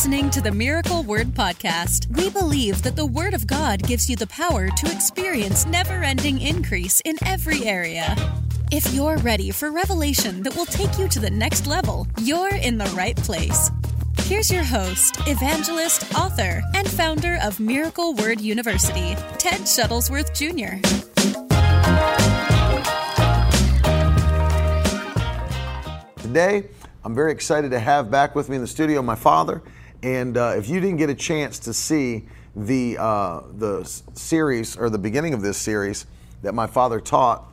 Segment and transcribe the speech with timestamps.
[0.00, 2.06] listening to the Miracle Word Podcast.
[2.16, 6.40] We believe that the Word of God gives you the power to experience never ending
[6.40, 8.16] increase in every area.
[8.72, 12.78] If you're ready for revelation that will take you to the next level, you're in
[12.78, 13.70] the right place.
[14.20, 20.80] Here's your host, evangelist, author, and founder of Miracle Word University, Ted Shuttlesworth Jr.
[26.22, 26.70] Today,
[27.04, 29.60] I'm very excited to have back with me in the studio my father.
[30.02, 34.90] And uh, if you didn't get a chance to see the uh, the series or
[34.90, 36.06] the beginning of this series
[36.42, 37.52] that my father taught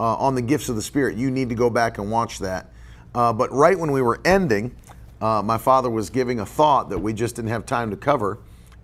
[0.00, 2.72] uh, on the gifts of the Spirit, you need to go back and watch that.
[3.14, 4.74] Uh, but right when we were ending,
[5.20, 8.38] uh, my father was giving a thought that we just didn't have time to cover.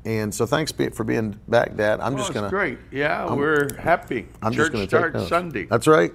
[0.04, 2.00] And so thanks for being back, Dad.
[2.00, 2.78] I'm Well, just gonna great.
[2.92, 4.28] Yeah, we're happy.
[4.42, 5.28] I'm Church just gonna starts.
[5.28, 5.64] Sunday.
[5.64, 6.12] That's right.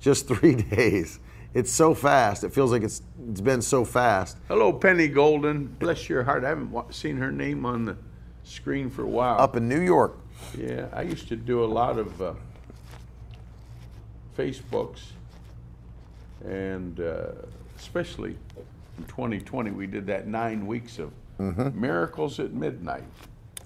[0.00, 1.18] Just three days.
[1.54, 2.44] It's so fast.
[2.44, 4.38] It feels like it's it's been so fast.
[4.48, 5.66] Hello, Penny Golden.
[5.66, 6.44] Bless your heart.
[6.44, 7.96] I haven't seen her name on the
[8.42, 9.38] screen for a while.
[9.40, 10.16] Up in New York.
[10.58, 12.32] Yeah, I used to do a lot of uh,
[14.36, 15.00] Facebooks,
[16.44, 17.26] and uh,
[17.78, 18.36] especially
[18.98, 21.80] in 2020, we did that nine weeks of Mm-hmm.
[21.80, 23.04] miracles at midnight,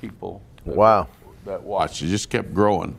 [0.09, 0.41] people.
[0.65, 1.07] that- Wow.
[1.45, 2.01] That watched.
[2.01, 2.95] It just kept growing.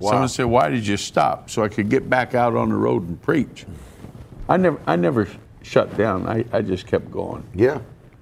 [0.00, 0.10] Wow.
[0.10, 3.08] Someone said, "Why did you stop?" So I could get back out on the road
[3.08, 3.64] and preach.
[4.50, 5.28] I never, I never
[5.62, 6.26] shut down.
[6.26, 7.42] I, I just kept going.
[7.54, 7.78] Yeah,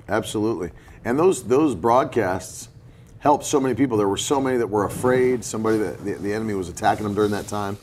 [0.08, 0.70] absolutely.
[1.04, 2.68] And those those broadcasts
[3.18, 3.96] helped so many people.
[3.96, 5.44] There were so many that were afraid.
[5.44, 7.76] Somebody that the, the enemy was attacking them during that time.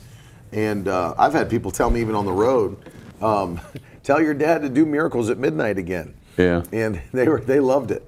[0.52, 2.76] And uh, I've had people tell me even on the road,
[3.20, 3.60] um,
[4.02, 6.14] tell your dad to do miracles at midnight again.
[6.38, 6.62] Yeah.
[6.72, 8.02] And they were they loved it,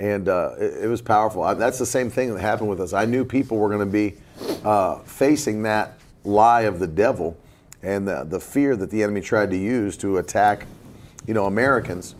[0.00, 1.42] and uh, it, it was powerful.
[1.42, 2.94] I, that's the same thing that happened with us.
[2.94, 4.16] I knew people were going to be
[4.64, 7.36] uh, facing that lie of the devil
[7.82, 10.66] and the, the fear that the enemy tried to use to attack,
[11.26, 12.14] you know, Americans.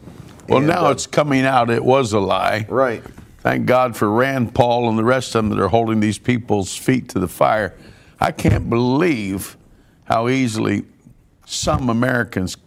[0.47, 1.71] Well, And, now uh, it's coming out.
[1.71, 2.67] It was a lie.
[2.69, 3.03] right.
[3.39, 6.77] Thank God for Rand Paul and the rest of them that are holding these people's
[6.77, 7.75] feet to the fire.
[8.21, 9.57] I can't believe
[10.05, 10.85] how easily
[11.47, 12.59] some Americans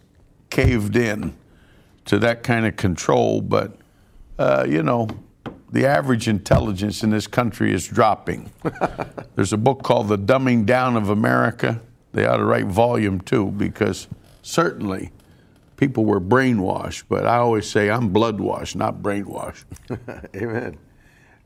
[0.50, 1.36] caved in
[2.06, 3.40] to that kind of control.
[3.40, 3.76] But,
[4.38, 5.08] uh, you know,
[5.70, 8.50] the average intelligence in this country is dropping.
[9.34, 11.80] There's a book called The Dumbing Down of America.
[12.12, 14.06] They ought to write volume two because
[14.42, 15.10] certainly
[15.76, 17.04] people were brainwashed.
[17.08, 19.64] But I always say I'm blood washed, not brainwashed.
[20.36, 20.78] Amen.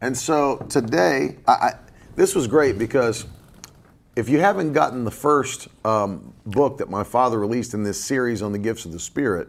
[0.00, 1.72] And so today, I, I,
[2.14, 3.26] this was great because
[4.14, 8.42] if you haven't gotten the first um, book that my father released in this series
[8.42, 9.48] on the gifts of the Spirit,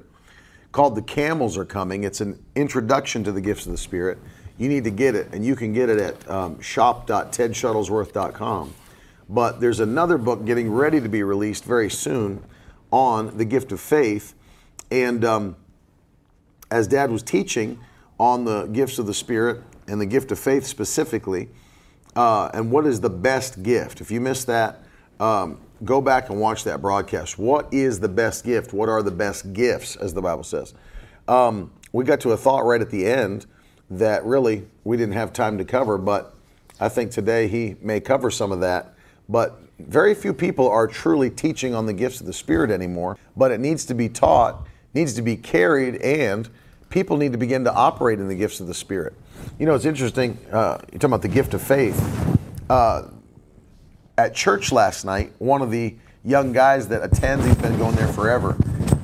[0.71, 4.19] called The Camels Are Coming, it's an introduction to the gifts of the Spirit.
[4.57, 8.73] You need to get it, and you can get it at um, shop.tedshuttlesworth.com.
[9.29, 12.43] But there's another book getting ready to be released very soon
[12.91, 14.33] on the gift of faith.
[14.91, 15.55] And um,
[16.71, 17.79] as Dad was teaching
[18.19, 21.49] on the gifts of the Spirit and the gift of faith specifically,
[22.15, 24.01] uh, and what is the best gift.
[24.01, 24.83] If you missed that,
[25.19, 27.37] um, go back and watch that broadcast.
[27.37, 28.73] What is the best gift?
[28.73, 30.73] What are the best gifts, as the Bible says?
[31.27, 33.45] Um, we got to a thought right at the end
[33.89, 36.35] that really we didn't have time to cover, but
[36.79, 38.93] I think today he may cover some of that.
[39.27, 43.51] But very few people are truly teaching on the gifts of the Spirit anymore, but
[43.51, 46.49] it needs to be taught, needs to be carried, and
[46.89, 49.13] people need to begin to operate in the gifts of the Spirit.
[49.57, 51.99] You know, it's interesting, uh, you're talking about the gift of faith.
[52.69, 53.03] Uh,
[54.19, 58.11] at church last night, one of the young guys that attends, he's been going there
[58.11, 58.57] forever,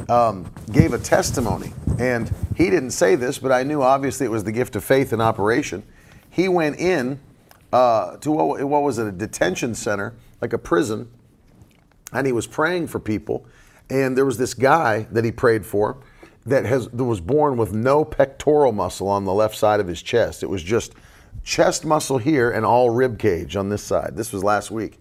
[0.10, 1.72] um, gave a testimony.
[1.98, 5.14] And he didn't say this, but I knew obviously it was the gift of faith
[5.14, 5.84] in operation.
[6.30, 7.22] He went in
[7.72, 11.10] uh, to what, what was it, a detention center, like a prison,
[12.12, 13.46] and he was praying for people.
[13.90, 15.98] And there was this guy that he prayed for
[16.46, 20.02] that has that was born with no pectoral muscle on the left side of his
[20.02, 20.44] chest.
[20.44, 20.94] It was just
[21.44, 24.16] chest muscle here and all rib cage on this side.
[24.16, 25.00] This was last week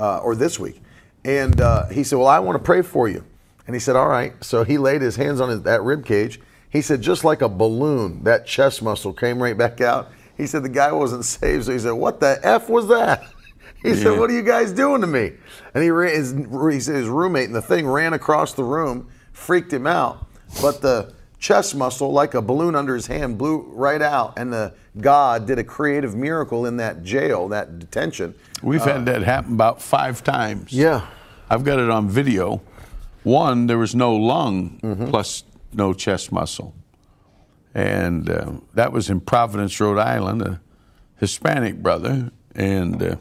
[0.00, 0.82] uh, or this week.
[1.24, 3.24] And uh, he said, "Well, I want to pray for you."
[3.66, 6.40] And he said, "All right." So he laid his hands on his, that rib cage.
[6.70, 10.12] He said, just like a balloon, that chest muscle came right back out.
[10.36, 13.24] He said the guy wasn't saved, so he said, "What the f was that?"
[13.82, 15.32] He said, "What are you guys doing to me?"
[15.72, 16.14] And he ran.
[16.14, 20.26] His, he said his roommate and the thing ran across the room, freaked him out.
[20.60, 24.74] But the chest muscle, like a balloon under his hand, blew right out, and the
[25.00, 28.34] God did a creative miracle in that jail, that detention.
[28.62, 30.72] We've had that happen about five times.
[30.72, 31.06] Yeah.
[31.48, 32.60] I've got it on video.
[33.22, 36.74] One, there was no lung plus no chest muscle.
[37.74, 40.60] And uh, that was in Providence, Rhode Island, a
[41.18, 42.30] Hispanic brother.
[42.54, 43.16] And uh,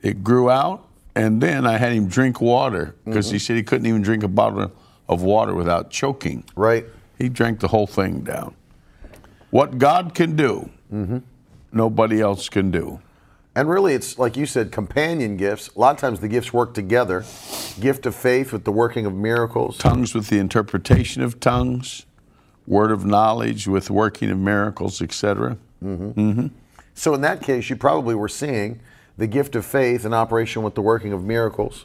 [0.00, 3.86] it grew out, And then I had him drink water because he said he couldn't
[3.86, 4.72] even drink a bottle of
[5.20, 6.44] water without choking.
[6.56, 6.86] Right.
[7.18, 8.54] He drank the whole thing down.
[9.50, 11.18] What God can do, mm-hmm.
[11.72, 13.00] nobody else can do.
[13.54, 15.68] And really, it's like you said, companion gifts.
[15.76, 17.24] A lot of times the gifts work together.
[17.78, 19.76] Gift of faith with the working of miracles.
[19.76, 22.06] Tongues with the interpretation of tongues,
[22.66, 25.58] word of knowledge with working of miracles, etc.
[25.84, 26.10] Mm-hmm.
[26.12, 26.46] Mm-hmm.
[26.94, 28.80] So in that case, you probably were seeing
[29.18, 31.84] the gift of faith in operation with the working of miracles.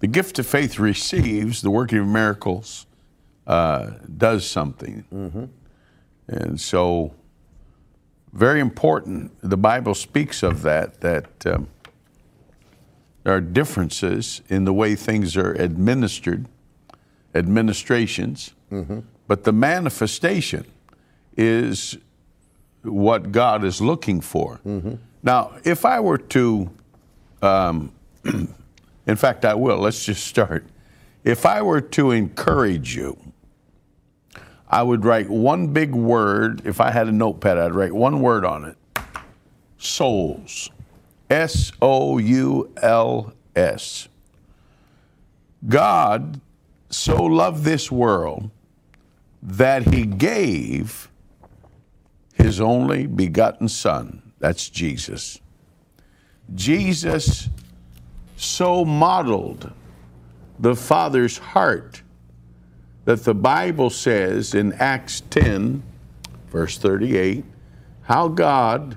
[0.00, 2.86] The gift of faith receives, the working of miracles
[3.46, 5.04] uh, does something.
[6.28, 7.14] And so,
[8.32, 11.68] very important, the Bible speaks of that, that um,
[13.24, 16.46] there are differences in the way things are administered,
[17.34, 18.52] administrations,
[19.26, 20.64] but the manifestation
[21.36, 21.96] is
[22.82, 24.60] what God is looking for.
[25.22, 26.70] Now, if I were to
[29.08, 29.78] in fact, I will.
[29.78, 30.66] Let's just start.
[31.24, 33.18] If I were to encourage you,
[34.68, 36.62] I would write one big word.
[36.66, 38.76] If I had a notepad, I'd write one word on it
[39.78, 40.70] souls.
[41.30, 44.08] S O U L S.
[45.66, 46.40] God
[46.90, 48.50] so loved this world
[49.42, 51.10] that he gave
[52.34, 54.32] his only begotten Son.
[54.38, 55.40] That's Jesus.
[56.54, 57.48] Jesus
[58.38, 59.72] so modeled
[60.58, 62.02] the Father's heart
[63.04, 65.82] that the Bible says in Acts 10,
[66.48, 67.44] verse 38,
[68.02, 68.96] how God,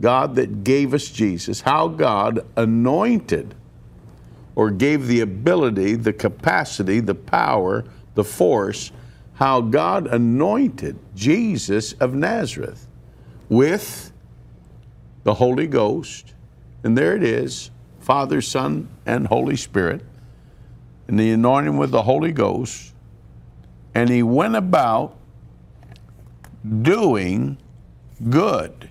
[0.00, 3.54] God that gave us Jesus, how God anointed
[4.54, 7.84] or gave the ability, the capacity, the power,
[8.14, 8.90] the force,
[9.34, 12.86] how God anointed Jesus of Nazareth
[13.48, 14.12] with
[15.24, 16.32] the Holy Ghost.
[16.86, 20.02] And there it is Father, Son, and Holy Spirit.
[21.08, 22.94] And the anointing with the Holy Ghost.
[23.92, 25.16] And he went about
[26.82, 27.58] doing
[28.30, 28.88] good,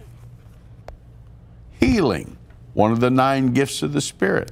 [1.80, 2.38] healing,
[2.74, 4.52] one of the nine gifts of the Spirit.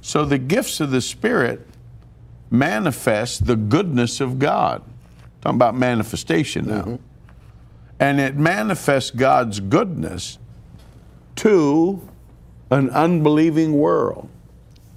[0.00, 1.66] So the gifts of the Spirit
[2.50, 4.82] manifest the goodness of God.
[5.42, 6.80] Talking about manifestation now.
[6.80, 6.96] Mm-hmm.
[8.00, 10.38] And it manifests God's goodness
[11.36, 12.08] to
[12.70, 14.28] an unbelieving world,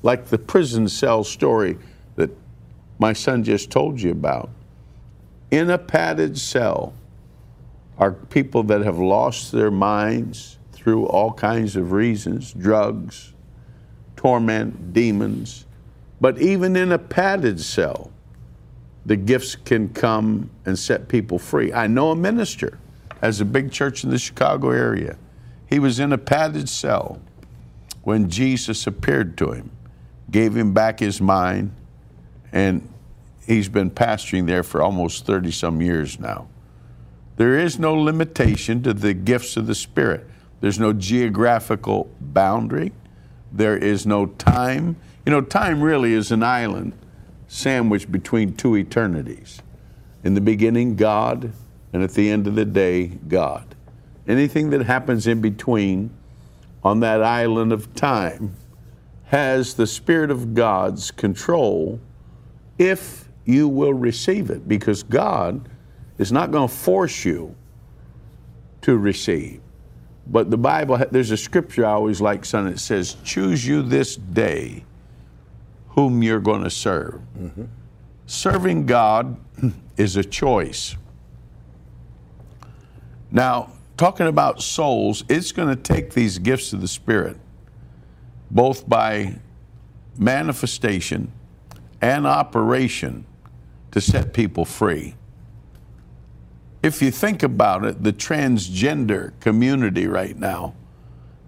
[0.03, 1.77] like the prison cell story
[2.15, 2.29] that
[2.99, 4.49] my son just told you about.
[5.51, 6.93] In a padded cell
[7.97, 13.33] are people that have lost their minds through all kinds of reasons drugs,
[14.15, 15.65] torment, demons.
[16.19, 18.11] But even in a padded cell,
[19.05, 21.73] the gifts can come and set people free.
[21.73, 22.77] I know a minister
[23.21, 25.17] has a big church in the Chicago area.
[25.67, 27.19] He was in a padded cell
[28.03, 29.71] when Jesus appeared to him,
[30.29, 31.73] gave him back his mind,
[32.51, 32.87] and
[33.45, 36.47] he's been pastoring there for almost 30 some years now.
[37.37, 40.27] There is no limitation to the gifts of the Spirit.
[40.59, 42.91] There's no geographical boundary.
[43.51, 44.95] There is no time.
[45.25, 46.93] You know, time really is an island
[47.47, 49.61] sandwiched between two eternities.
[50.23, 51.51] In the beginning, God,
[51.93, 53.75] and at the end of the day, God.
[54.27, 56.11] Anything that happens in between
[56.83, 58.55] on that island of time
[59.25, 61.99] has the Spirit of God's control
[62.77, 65.69] if you will receive it, because God
[66.17, 67.55] is not going to force you
[68.81, 69.61] to receive.
[70.27, 74.15] But the Bible, there's a scripture I always like, son, it says, Choose you this
[74.15, 74.83] day
[75.89, 77.21] whom you're going to serve.
[77.37, 77.65] Mm-hmm.
[78.25, 79.37] Serving God
[79.97, 80.95] is a choice.
[83.29, 83.71] Now,
[84.01, 87.37] talking about souls, it's going to take these gifts of the Spirit,
[88.49, 89.35] both by
[90.17, 91.31] manifestation
[92.01, 93.23] and operation,
[93.91, 95.13] to set people free.
[96.81, 100.73] If you think about it, the transgender community right now,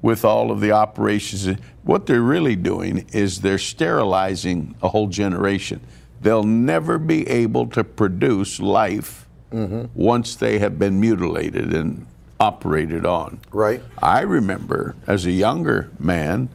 [0.04, 5.82] with all of the operations, what they're really doing is they're sterilizing a whole generation.
[6.22, 9.86] They'll never be able to produce life mm-hmm.
[9.96, 12.06] once they have been mutilated and
[12.44, 13.40] operated on.
[13.52, 13.82] Right.
[14.02, 16.50] I remember as a younger man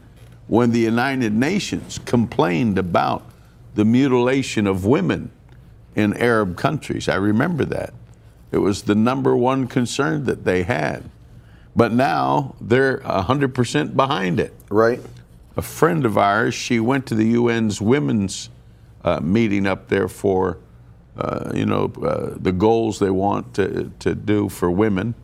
[0.47, 3.25] when the United Nations complained about
[3.75, 5.31] the mutilation of women
[5.95, 7.09] in Arab countries.
[7.09, 7.95] I remember that.
[8.53, 11.11] It was the number one concern that they had.
[11.75, 14.55] But now they're 100% behind it.
[14.69, 15.01] Right.
[15.57, 18.51] A friend of ours, she went to the UN's women's
[19.05, 20.59] uh, meeting up there for,
[21.19, 25.15] uh, you know, uh, the goals they want to, to do for women.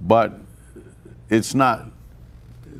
[0.00, 0.38] But
[1.28, 1.86] it's not,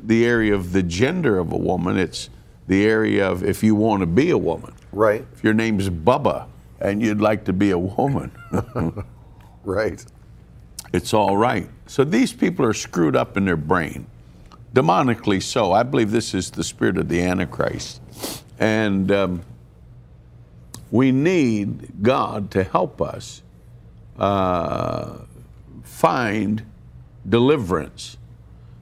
[0.03, 2.29] the area of the gender of a woman, it's
[2.67, 4.73] the area of if you want to be a woman.
[4.93, 5.25] Right.
[5.33, 6.47] If your name's Bubba
[6.79, 8.31] and you'd like to be a woman,
[9.63, 10.03] Right.
[10.93, 11.69] it's all right.
[11.87, 14.07] So these people are screwed up in their brain,
[14.73, 15.73] demonically so.
[15.73, 18.01] I believe this is the spirit of the Antichrist.
[18.59, 19.41] And um,
[20.91, 23.41] we need God to help us
[24.17, 25.19] uh,
[25.83, 26.63] find
[27.27, 28.17] deliverance.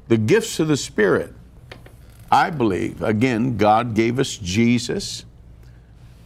[0.08, 1.34] The gifts of the Spirit,
[2.32, 5.26] I believe, again, God gave us Jesus.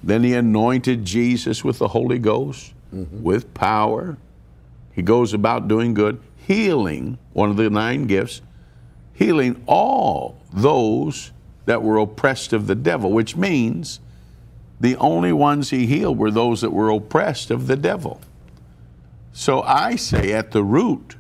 [0.04, 4.18] Then He anointed Jesus with the Holy Ghost, with power.
[4.94, 8.42] He goes about doing good, healing, one of the nine gifts,
[9.14, 11.32] healing all those
[11.66, 14.00] that were oppressed of the devil, which means
[14.80, 18.22] the only ones he healed were those that were oppressed of the devil.
[19.34, 21.16] So I say at the root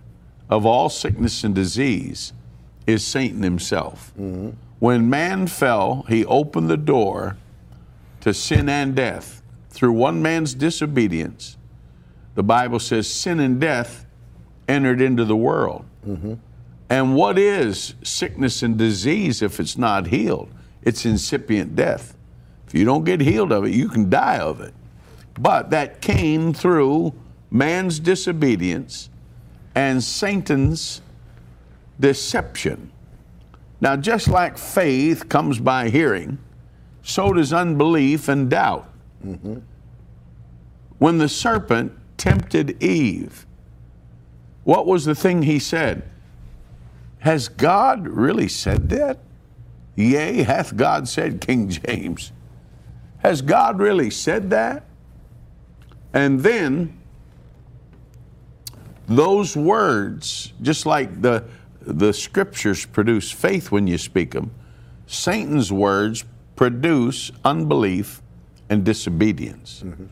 [0.50, 2.34] of all sickness and disease
[2.88, 4.12] is Satan himself.
[4.20, 4.52] Mm-hmm.
[4.80, 7.38] When man fell, he opened the door
[8.22, 11.58] to sin and death through one man's disobedience.
[12.36, 14.06] The Bible says sin and death
[14.68, 15.86] entered into the world.
[16.08, 16.36] Mm-hmm.
[16.90, 20.50] And what is sickness and disease if it's not healed?
[20.82, 22.16] It's incipient death.
[22.70, 24.76] If you don't get healed of it, you can die of it.
[25.40, 27.16] But that came through
[27.50, 29.10] man's disobedience
[29.74, 31.02] and Satan's
[32.00, 32.92] deception.
[33.82, 36.38] Now, just like faith comes by hearing,
[37.02, 38.88] so does unbelief and doubt.
[39.26, 39.58] Mm-hmm.
[41.00, 43.48] When the serpent tempted Eve,
[44.64, 46.04] what was the thing he said?
[47.18, 49.18] Has God really said that?
[49.96, 52.32] Yea, hath God said, King James.
[53.20, 54.84] Has God really said that?
[56.14, 56.98] And then
[59.08, 61.44] those words, just like the,
[61.82, 64.52] the scriptures produce faith when you speak them,
[65.08, 66.24] Satan's words
[66.56, 68.22] produce unbelief
[68.70, 69.82] and disobedience.
[69.84, 70.06] Mm-hmm.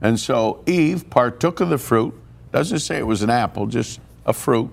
[0.00, 2.14] And so Eve partook of the fruit,
[2.52, 4.70] doesn't say it was an apple, just a fruit.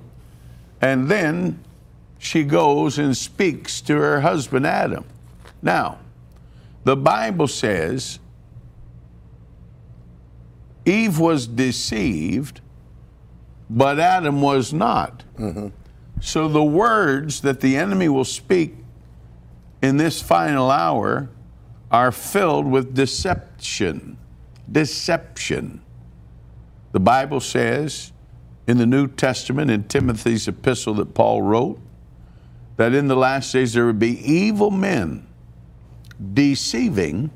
[0.81, 1.59] And then
[2.19, 5.03] she goes and speaks to her husband Adam.
[5.61, 5.97] Now,
[6.85, 8.19] the Bible says
[10.85, 12.61] Eve was deceived,
[13.69, 15.23] but Adam was not.
[15.37, 15.69] Mm-hmm.
[16.21, 18.75] So the words that the enemy will speak
[19.81, 21.29] in this final hour
[21.91, 24.17] are filled with deception.
[24.71, 25.81] Deception.
[26.91, 28.13] The Bible says
[28.67, 31.79] in the New Testament, in Timothy's epistle that Paul wrote,
[32.77, 35.25] that in the last days there would be evil men
[36.33, 37.31] deceiving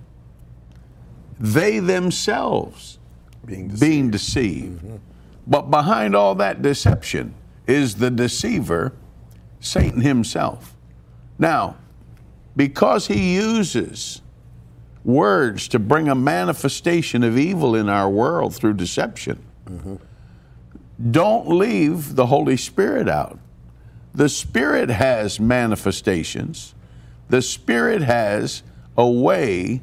[1.39, 2.99] they themselves
[3.45, 3.81] Being deceived.
[3.81, 4.83] being deceived.
[4.83, 4.95] Mm-hmm.
[5.47, 7.33] But behind all that deception
[7.65, 8.93] is the deceiver,
[9.59, 10.75] Satan himself.
[11.37, 11.77] Now,
[12.55, 14.21] because he uses
[15.03, 19.95] words to bring a manifestation of evil in our world through deception, mm-hmm.
[21.11, 23.39] don't leave the Holy Spirit out.
[24.13, 26.75] The Spirit has manifestations,
[27.29, 28.63] the Spirit has
[28.99, 29.81] a way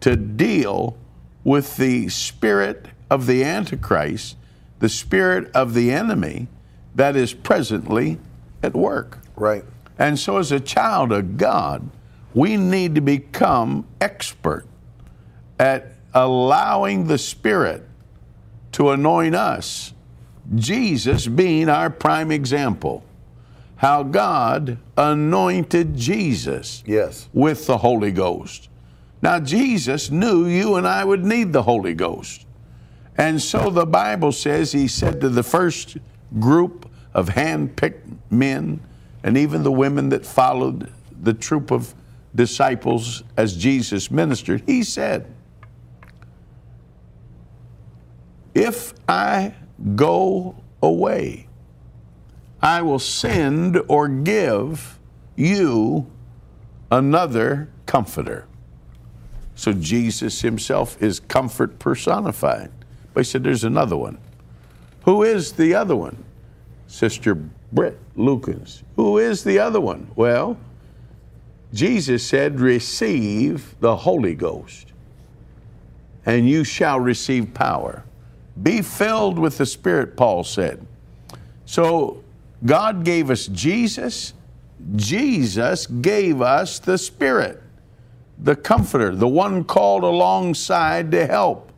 [0.00, 0.96] to deal
[1.42, 4.36] with the spirit of the Antichrist,
[4.78, 6.46] the spirit of the enemy
[6.94, 8.18] that is presently
[8.62, 9.18] at work.
[9.34, 9.64] Right.
[9.98, 11.88] And so, as a child of God,
[12.34, 14.66] we need to become expert
[15.58, 17.86] at allowing the Spirit
[18.72, 19.92] to anoint us,
[20.54, 23.04] Jesus being our prime example.
[23.80, 27.30] How God anointed Jesus Yes.
[27.32, 28.68] with the Holy Ghost.
[29.22, 32.44] Now, Jesus knew you and I would need the Holy Ghost.
[33.16, 35.96] And so the Bible says he said to the first
[36.38, 38.80] group of hand picked men
[39.22, 41.94] and even the women that followed the troop of
[42.34, 45.26] disciples as Jesus ministered, he said,
[48.54, 49.54] If I
[49.96, 51.46] go away,
[52.62, 54.98] I will send or give
[55.36, 56.10] you
[56.90, 58.46] another comforter.
[59.54, 62.70] So Jesus himself is comfort personified.
[63.12, 64.18] But he said, There's another one.
[65.04, 66.24] Who is the other one?
[66.86, 67.34] Sister
[67.72, 68.82] Britt Lukens.
[68.96, 70.10] Who is the other one?
[70.16, 70.58] Well,
[71.72, 74.92] Jesus said, Receive the Holy Ghost,
[76.26, 78.04] and you shall receive power.
[78.62, 80.86] Be filled with the Spirit, Paul said.
[81.64, 82.22] So
[82.64, 84.34] God gave us Jesus,
[84.96, 87.62] Jesus gave us the Spirit,
[88.38, 91.72] the Comforter, the one called alongside to help.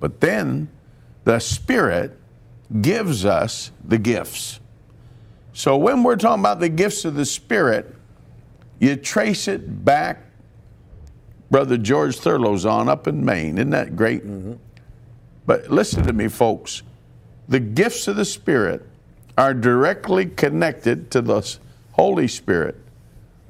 [0.00, 0.68] But then
[1.24, 2.18] the Spirit
[2.80, 4.60] gives us the gifts.
[5.52, 7.94] So when we're talking about the gifts of the Spirit,
[8.82, 10.18] You trace it back,
[11.52, 13.58] Brother George Thurlow's on up in Maine.
[13.58, 14.26] Isn't that great?
[14.26, 14.54] Mm-hmm.
[15.46, 16.82] But listen to me, folks.
[17.48, 18.84] The gifts of the Spirit
[19.42, 21.58] are directly connected to the
[21.94, 22.76] Holy Spirit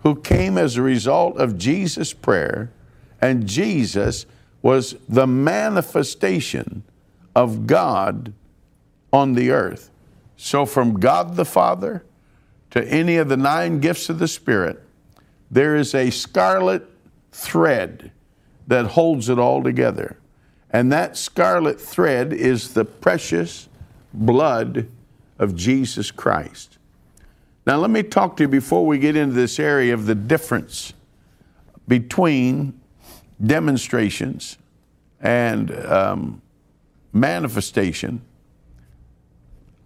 [0.03, 2.71] who came as a result of Jesus' prayer,
[3.21, 4.25] and Jesus
[4.63, 6.83] was the manifestation
[7.37, 8.33] of God
[9.13, 9.91] on the earth.
[10.39, 12.07] So, from God the Father
[12.71, 14.83] to any of the nine gifts of the Spirit,
[15.51, 16.89] there is a scarlet
[17.33, 18.13] thread
[18.67, 20.17] that holds it all together.
[20.71, 23.69] And that scarlet thread is the precious
[24.15, 24.87] blood
[25.43, 26.79] of Jesus Christ.
[27.67, 30.95] Now, let me talk to you before we get into this area of the difference
[31.89, 32.81] between
[33.45, 34.57] demonstrations
[35.21, 36.43] and um,
[37.13, 38.23] manifestation.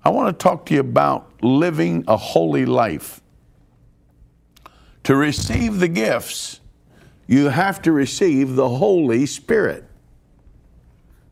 [0.04, 3.20] I want to talk to you about living a holy life.
[5.04, 6.60] To receive the gifts,
[7.26, 9.84] you have to receive the Holy Spirit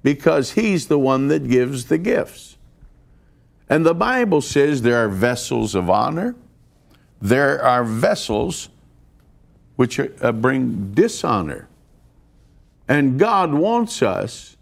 [0.03, 2.54] because He's the one that gives the gifts.
[3.69, 6.35] And the Bible says there are vessels of honor,
[7.21, 8.69] there are vessels
[9.77, 11.69] which are, uh, bring dishonor.
[12.87, 14.57] And God wants us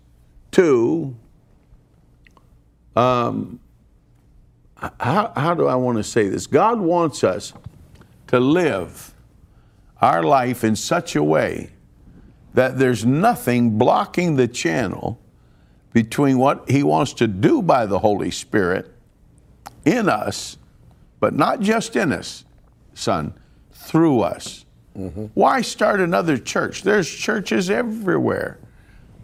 [0.53, 1.17] to,
[2.95, 3.59] um,
[4.77, 6.47] how, how do I want to say this?
[6.47, 7.53] God wants us
[8.29, 9.13] to live
[10.01, 11.71] our life in such a way
[12.55, 15.19] that there's nothing blocking the channel
[15.93, 18.92] between what He wants to do by the Holy Spirit
[19.85, 20.59] in us,
[21.21, 22.45] but not just in us,
[22.95, 23.35] son,
[23.73, 24.65] through us.
[24.97, 25.27] Mm-hmm.
[25.35, 26.83] Why start another church?
[26.83, 28.59] There's churches everywhere.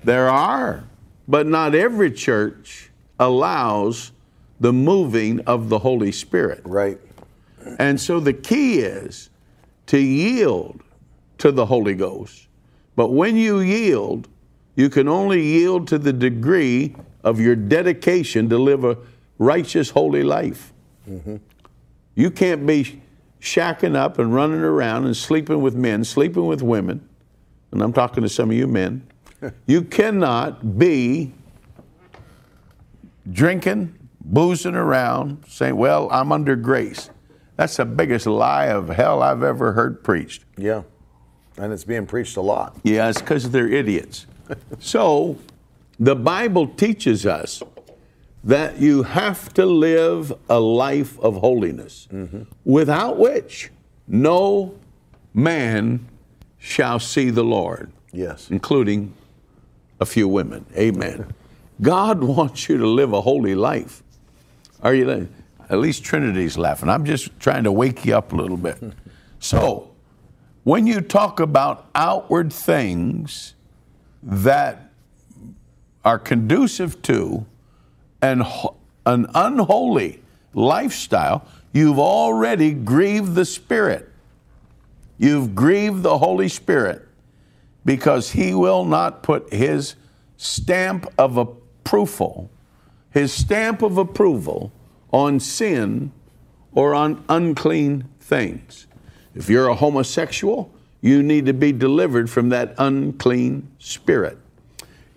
[0.04, 0.84] There are,
[1.26, 4.12] but not every church allows
[4.60, 6.62] the moving of the Holy Spirit.
[6.64, 6.98] Right.
[7.78, 9.30] And so the key is
[9.86, 10.82] to yield
[11.38, 12.48] to the Holy Ghost.
[12.96, 14.28] But when you yield,
[14.74, 18.96] you can only yield to the degree of your dedication to live a
[19.38, 20.72] righteous, holy life.
[21.08, 21.36] Mm-hmm.
[22.14, 23.02] You can't be
[23.40, 27.08] shacking up and running around and sleeping with men, sleeping with women,
[27.70, 29.06] and I'm talking to some of you men.
[29.66, 31.32] you cannot be
[33.30, 37.10] drinking, boozing around, saying, Well, I'm under grace.
[37.56, 40.44] That's the biggest lie of hell I've ever heard preached.
[40.56, 40.82] Yeah.
[41.56, 42.76] And it's being preached a lot.
[42.84, 44.26] Yeah, it's because they're idiots.
[44.78, 45.38] so
[45.98, 47.62] the Bible teaches us
[48.44, 52.42] that you have to live a life of holiness, mm-hmm.
[52.64, 53.70] without which
[54.06, 54.74] no
[55.34, 56.06] man
[56.58, 57.92] shall see the Lord.
[58.12, 58.50] Yes.
[58.50, 59.14] Including
[60.00, 60.64] a few women.
[60.76, 61.32] Amen.
[61.80, 64.02] God wants you to live a holy life.
[64.82, 65.28] Are you
[65.70, 66.88] at least Trinity's laughing.
[66.88, 68.78] I'm just trying to wake you up a little bit.
[69.40, 69.92] So,
[70.64, 73.54] when you talk about outward things
[74.20, 74.90] that
[76.04, 77.46] are conducive to
[78.22, 78.42] an,
[79.06, 80.22] an unholy
[80.54, 84.08] lifestyle, you've already grieved the Spirit.
[85.18, 87.06] You've grieved the Holy Spirit
[87.84, 89.94] because He will not put His
[90.36, 92.50] stamp of approval,
[93.10, 94.72] His stamp of approval
[95.12, 96.12] on sin
[96.72, 98.86] or on unclean things.
[99.34, 104.38] If you're a homosexual, you need to be delivered from that unclean spirit.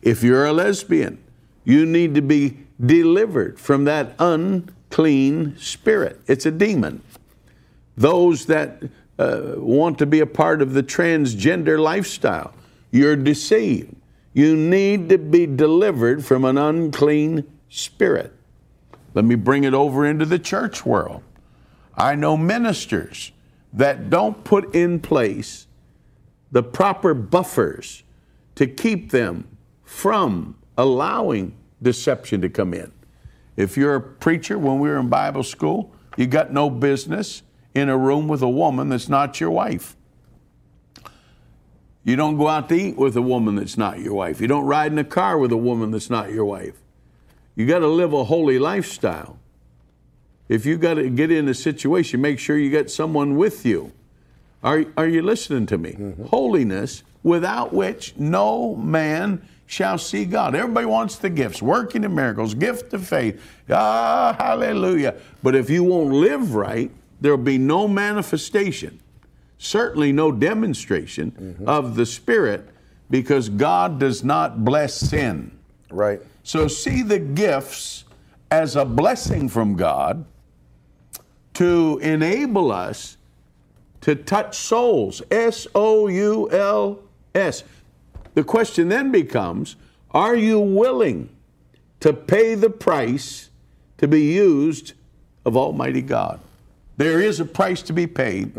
[0.01, 1.21] If you're a lesbian,
[1.63, 6.19] you need to be delivered from that unclean spirit.
[6.27, 7.01] It's a demon.
[7.95, 8.83] Those that
[9.19, 12.53] uh, want to be a part of the transgender lifestyle,
[12.91, 13.95] you're deceived.
[14.33, 18.33] You need to be delivered from an unclean spirit.
[19.13, 21.21] Let me bring it over into the church world.
[21.95, 23.31] I know ministers
[23.73, 25.67] that don't put in place
[26.51, 28.03] the proper buffers
[28.55, 29.47] to keep them
[29.83, 32.91] from allowing deception to come in.
[33.57, 37.89] If you're a preacher, when we were in Bible school, you got no business in
[37.89, 39.95] a room with a woman that's not your wife.
[42.03, 44.41] You don't go out to eat with a woman that's not your wife.
[44.41, 46.75] You don't ride in a car with a woman that's not your wife.
[47.55, 49.37] You got to live a holy lifestyle.
[50.49, 53.93] If you got to get in a situation, make sure you get someone with you.
[54.63, 55.91] Are, are you listening to me?
[55.91, 56.25] Mm-hmm.
[56.25, 60.53] Holiness, without which no man shall see God.
[60.53, 63.41] Everybody wants the gifts, working the miracles, gift of faith.
[63.69, 65.15] Ah, hallelujah.
[65.41, 68.99] But if you won't live right, there'll be no manifestation,
[69.59, 71.69] certainly no demonstration mm-hmm.
[71.69, 72.67] of the Spirit
[73.09, 75.57] because God does not bless sin.
[75.89, 76.21] Right.
[76.43, 78.03] So see the gifts
[78.49, 80.25] as a blessing from God
[81.53, 83.15] to enable us
[84.01, 85.21] to touch souls.
[85.31, 86.99] S O U L
[87.33, 87.63] S.
[88.33, 89.75] The question then becomes
[90.11, 91.29] are you willing
[92.01, 93.49] to pay the price
[93.97, 94.93] to be used
[95.45, 96.39] of Almighty God?
[96.97, 98.53] There is a price to be paid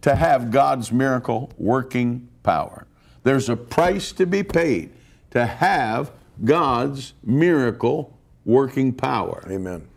[0.00, 2.86] to have God's miracle working power.
[3.22, 4.90] There's a price to be paid
[5.30, 6.10] to have
[6.44, 9.44] God's miracle working power.
[9.50, 9.88] Amen.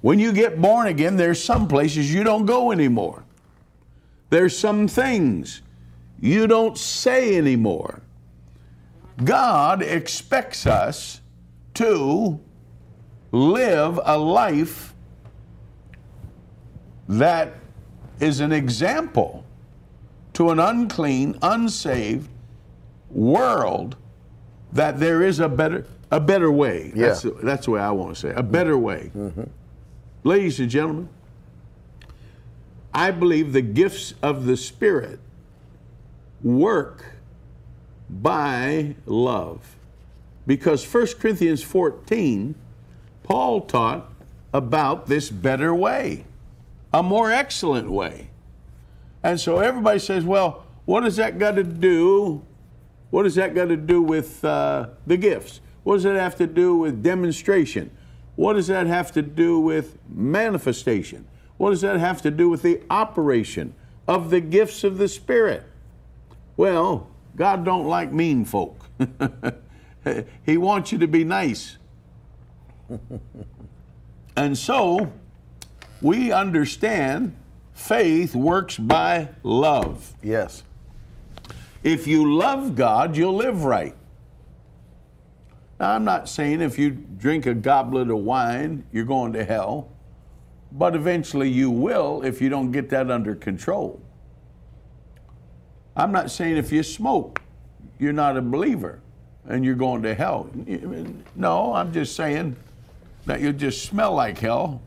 [0.00, 3.24] When you get born again, there's some places you don't go anymore.
[4.30, 5.62] There's some things
[6.20, 8.02] you don't say anymore.
[9.24, 11.20] God expects us
[11.74, 12.40] to
[13.32, 14.94] live a life
[17.08, 17.54] that
[18.20, 19.44] is an example
[20.34, 22.28] to an unclean, unsaved
[23.10, 23.96] world
[24.72, 26.92] that there is a better a better way.
[26.94, 27.08] Yeah.
[27.08, 29.10] That's, that's the way I want to say it, a better way.
[29.16, 29.44] Mm-hmm.
[30.24, 31.08] Ladies and gentlemen,
[32.94, 35.18] I believe the gifts of the Spirit
[36.42, 37.15] work
[38.08, 39.76] by love.
[40.46, 42.54] Because 1 Corinthians 14,
[43.22, 44.12] Paul taught
[44.52, 46.24] about this better way,
[46.92, 48.30] a more excellent way.
[49.22, 52.44] And so everybody says, well, what does that got to do?
[53.10, 55.60] What does that got to do with uh, the gifts?
[55.82, 57.90] What does that have to do with demonstration?
[58.36, 61.26] What does that have to do with manifestation?
[61.56, 63.74] What does that have to do with the operation
[64.06, 65.64] of the gifts of the Spirit?
[66.56, 68.86] Well, God don't like mean folk.
[70.46, 71.76] he wants you to be nice.
[74.36, 75.12] and so
[76.00, 77.36] we understand
[77.74, 80.14] faith works by love.
[80.22, 80.62] Yes.
[81.82, 83.94] If you love God, you'll live right.
[85.78, 89.90] Now, I'm not saying if you drink a goblet of wine, you're going to hell,
[90.72, 94.00] but eventually you will if you don't get that under control.
[95.96, 97.40] I'm not saying if you smoke,
[97.98, 99.00] you're not a believer
[99.48, 100.50] and you're going to hell.
[101.34, 102.56] No, I'm just saying
[103.24, 104.82] that you'll just smell like hell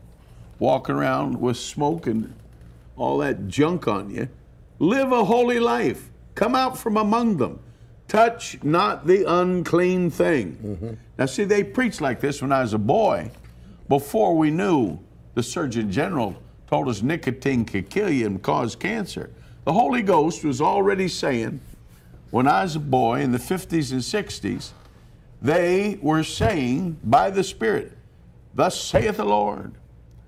[0.58, 2.32] walking around with smoke and
[2.96, 4.28] all that junk on you.
[4.78, 6.10] Live a holy life.
[6.34, 7.58] Come out from among them.
[8.06, 10.56] Touch not the unclean thing.
[10.56, 10.94] Mm-hmm.
[11.18, 13.30] Now, see, they preached like this when I was a boy.
[13.88, 14.98] Before we knew
[15.34, 16.34] the Surgeon General
[16.66, 19.30] told us nicotine could kill you and cause cancer.
[19.64, 21.60] The Holy Ghost was already saying,
[22.30, 24.70] when I was a boy in the 50s and 60s,
[25.42, 27.96] they were saying by the Spirit,
[28.54, 29.74] Thus saith the Lord,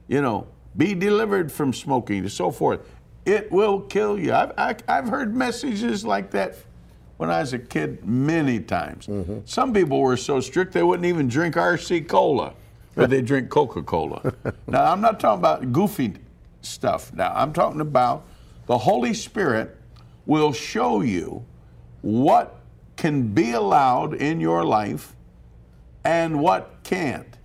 [0.08, 2.80] you know, be delivered from smoking and so forth.
[3.24, 4.32] It will kill you.
[4.32, 6.56] I've, I, I've heard messages like that
[7.16, 9.06] when I was a kid many times.
[9.06, 9.40] Mm-hmm.
[9.44, 12.54] Some people were so strict they wouldn't even drink RC Cola,
[12.94, 14.32] but they drink Coca Cola.
[14.66, 16.14] now, I'm not talking about goofy
[16.62, 17.32] stuff now.
[17.34, 18.24] I'm talking about
[18.66, 19.76] the Holy Spirit
[20.26, 21.44] will show you
[22.02, 22.60] what
[22.96, 25.14] can be allowed in your life
[26.04, 27.38] and what can't.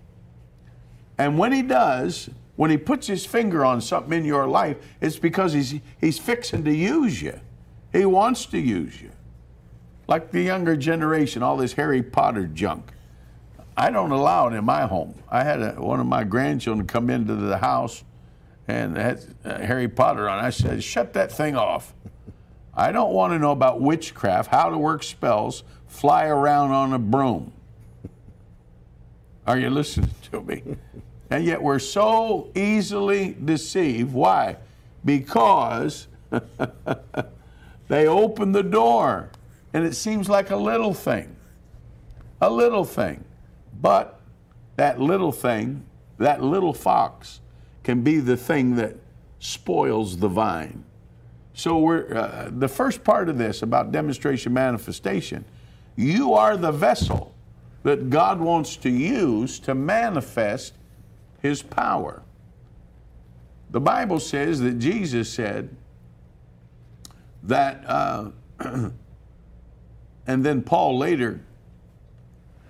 [1.18, 5.18] And when he does, when he puts his finger on something in your life, it's
[5.18, 7.40] because he's, he's fixing to use you.
[7.92, 9.12] He wants to use you.
[10.08, 12.92] Like the younger generation, all this Harry Potter junk.
[13.76, 15.16] I don't allow it in my home.
[15.30, 18.04] I had a, one of my grandchildren come into the house
[18.68, 20.44] and uh, Harry Potter on.
[20.44, 21.94] I said, shut that thing off.
[22.74, 27.00] I don't want to know about witchcraft, how to work spells, fly around on a
[27.00, 27.52] broom.
[29.48, 30.64] Are you listening to me?
[31.30, 34.14] And yet we're so easily deceived.
[34.14, 34.58] Why?
[35.04, 36.08] Because
[37.88, 39.32] they open the door
[39.74, 41.36] and it seems like a little thing.
[42.42, 43.24] A little thing.
[43.82, 44.20] But
[44.76, 45.86] that little thing,
[46.18, 47.42] that little fox,
[47.88, 48.94] can be the thing that
[49.40, 50.84] spoils the vine.
[51.54, 55.46] So we're uh, the first part of this about demonstration manifestation.
[55.96, 57.34] You are the vessel
[57.84, 60.74] that God wants to use to manifest
[61.42, 62.24] His power.
[63.70, 65.74] The Bible says that Jesus said
[67.44, 71.40] that, uh, and then Paul later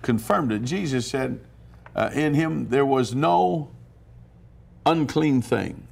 [0.00, 0.62] confirmed it.
[0.62, 1.40] Jesus said,
[1.96, 3.72] uh, In Him there was no
[4.90, 5.86] unclean thing.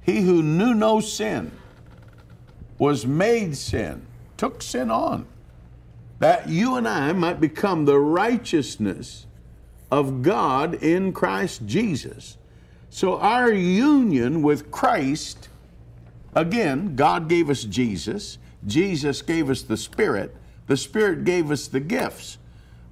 [0.00, 1.52] He who knew no sin
[2.78, 4.06] was made sin,
[4.36, 5.26] took sin on,
[6.18, 9.26] that you and I might become the righteousness
[9.90, 12.38] of God in Christ Jesus.
[12.90, 15.48] So our union with Christ,
[16.34, 20.34] again, God gave us Jesus, Jesus gave us the Spirit,
[20.66, 22.38] the Spirit gave us the gifts.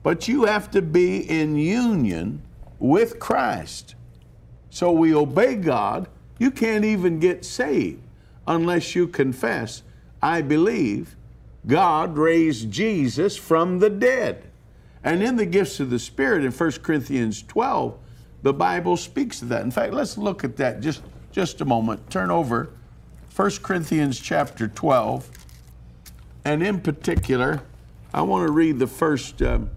[0.02, 2.42] But you have to be in union
[2.78, 3.94] with Christ.
[4.70, 6.08] So we obey God.
[6.38, 8.02] You can't even get saved
[8.46, 9.82] unless you confess,
[10.22, 11.16] I believe
[11.66, 14.44] God raised Jesus from the dead.
[15.04, 17.96] And in the gifts of the Spirit in 1 Corinthians 12,
[18.42, 19.62] the Bible speaks to that.
[19.62, 21.02] In fact, let's look at that just,
[21.32, 22.10] just a moment.
[22.10, 22.70] Turn over
[23.36, 25.30] 1 Corinthians chapter 12.
[26.44, 27.62] And in particular,
[28.12, 29.70] I want to read the first um,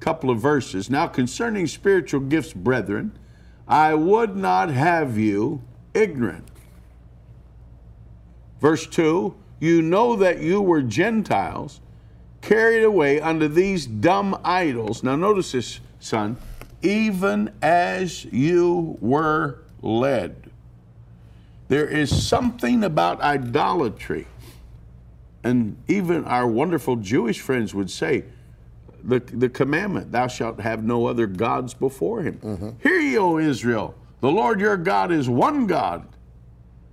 [0.00, 0.90] couple of verses.
[0.90, 3.12] Now, concerning spiritual gifts, brethren,
[3.68, 5.62] I would not have you
[5.94, 6.48] ignorant.
[8.60, 11.80] Verse 2 You know that you were Gentiles,
[12.42, 15.02] carried away under these dumb idols.
[15.02, 16.36] Now, notice this, son,
[16.82, 20.50] even as you were led.
[21.68, 24.26] There is something about idolatry.
[25.42, 28.24] And even our wonderful Jewish friends would say,
[29.06, 32.38] the, the commandment, thou shalt have no other gods before him.
[32.38, 32.70] Mm-hmm.
[32.82, 36.06] Hear ye, O Israel, the Lord your God is one God.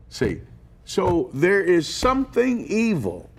[0.10, 0.42] See,
[0.86, 3.30] so there is something evil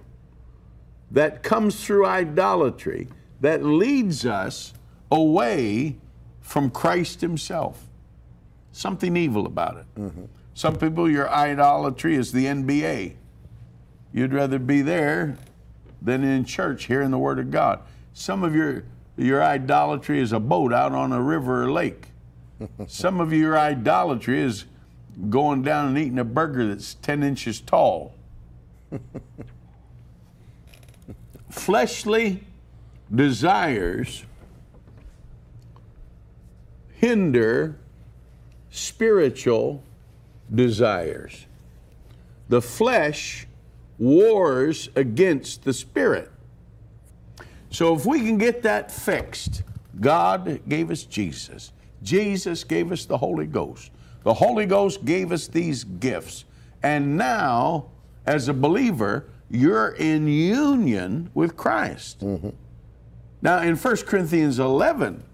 [1.10, 3.08] that comes through idolatry
[3.40, 4.74] that leads us
[5.10, 5.96] away
[6.40, 7.86] from Christ Himself.
[8.72, 10.00] Something evil about it.
[10.00, 10.24] Mm-hmm.
[10.54, 13.14] Some people, your idolatry is the NBA.
[14.12, 15.36] You'd rather be there
[16.02, 17.80] than in church hearing the Word of God.
[18.14, 18.84] Some of your
[19.16, 22.06] your idolatry is a boat out on a river or lake.
[22.88, 24.64] Some of your idolatry is
[25.28, 28.14] going down and eating a burger that's 10 inches tall.
[31.50, 32.42] Fleshly
[33.14, 34.24] desires
[37.04, 37.76] hinder
[38.70, 39.82] spiritual
[40.52, 41.46] desires.
[42.48, 43.46] The flesh
[43.98, 46.30] wars against the spirit.
[47.74, 49.64] So if we can get that fixed,
[50.00, 51.72] God gave us Jesus.
[52.04, 53.90] Jesus gave us the Holy Ghost.
[54.22, 56.44] The Holy Ghost gave us these gifts.
[56.84, 57.86] And now,
[58.26, 62.20] as a believer, you're in union with Christ.
[62.20, 62.50] Mm-hmm.
[63.42, 65.24] Now, in 1 Corinthians 11,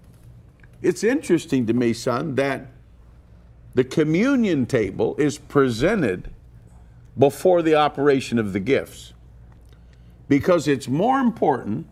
[0.81, 2.65] it's interesting to me, son, that
[3.75, 6.31] the communion table is presented
[7.15, 9.13] before the operation of the gifts
[10.27, 11.85] because it's more important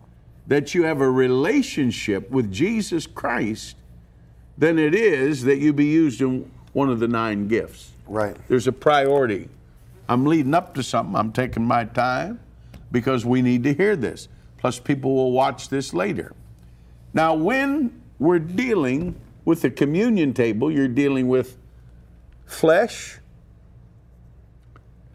[0.46, 3.76] that you have a relationship with Jesus Christ
[4.58, 7.92] than it is that you be used in one of the nine gifts.
[8.06, 8.36] Right.
[8.48, 9.48] There's a priority.
[10.08, 11.14] I'm leading up to something.
[11.14, 12.40] I'm taking my time
[12.90, 14.28] because we need to hear this.
[14.58, 16.34] Plus, people will watch this later.
[17.14, 21.56] Now, when we're dealing with the communion table, you're dealing with
[22.44, 23.18] flesh,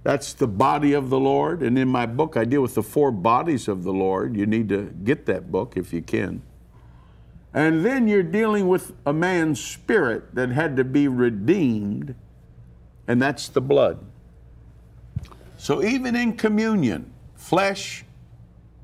[0.06, 1.64] that's the body of the Lord.
[1.64, 4.38] And in my book, I deal with the four bodies of the Lord.
[4.38, 6.44] You need to get that book if you can.
[7.56, 12.14] And then you're dealing with a man's spirit that had to be redeemed,
[13.08, 13.98] and that's the blood.
[15.58, 18.06] So even in communion, flesh,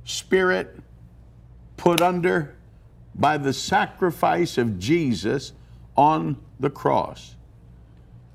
[0.03, 0.75] spirit,
[1.77, 2.55] put under
[3.13, 5.53] by the sacrifice of Jesus
[5.95, 7.35] on the cross.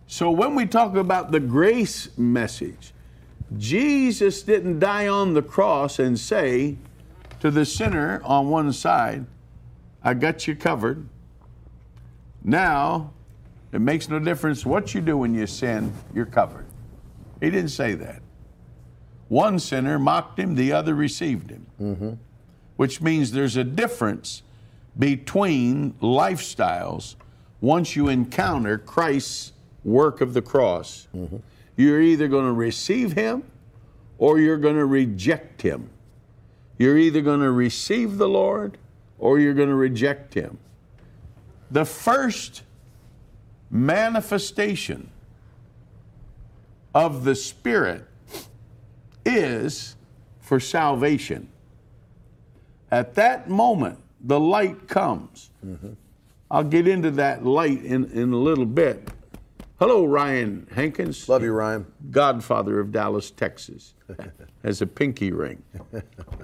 [0.07, 2.93] So when we talk about the grace message,
[3.57, 6.77] Jesus didn't die on the cross and say
[7.41, 9.27] to the sinner on one side,
[10.03, 11.09] I got you covered.
[12.43, 13.13] Now,
[13.73, 16.67] it makes no difference what you do when you sin, you're covered.
[17.41, 18.23] He didn't say that.
[19.29, 22.13] One sinner mocked him, the other received him, mm-hmm.
[22.77, 24.43] which means there's a difference
[24.97, 27.17] between lifestyles
[27.61, 29.53] once you encounter Christ's
[29.87, 31.07] work of the cross.
[31.17, 31.37] Mm-hmm.
[31.77, 33.45] You're either going to receive Him
[34.19, 35.89] or you're going to reject Him.
[36.77, 38.77] You're either going to receive the Lord
[39.19, 40.59] or you're going to reject Him.
[41.71, 42.63] The first
[43.71, 45.11] manifestation
[46.95, 48.05] of the Spirit
[49.25, 49.97] is
[50.41, 51.49] for salvation.
[52.91, 55.51] At that moment, the light comes.
[55.65, 55.93] Mm-hmm.
[56.51, 59.09] I'll get into that light in, in a little bit.
[59.79, 61.29] Hello, Ryan Hankins.
[61.29, 61.85] Love you, Ryan.
[62.11, 63.93] Godfather of Dallas, Texas.
[64.65, 65.63] Has a pinky ring.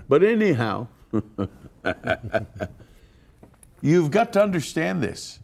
[0.06, 0.86] But anyhow,
[3.80, 5.40] you've got to understand this.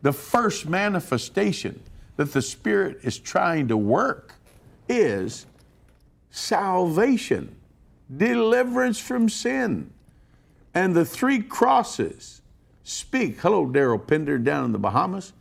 [0.00, 1.82] The first manifestation
[2.16, 4.32] that the Spirit is trying to work
[4.88, 5.44] is
[6.30, 7.54] salvation,
[8.16, 9.90] deliverance from sin.
[10.72, 12.40] And the three crosses
[12.84, 13.40] speak.
[13.40, 15.34] Hello, Daryl Pender down in the Bahamas.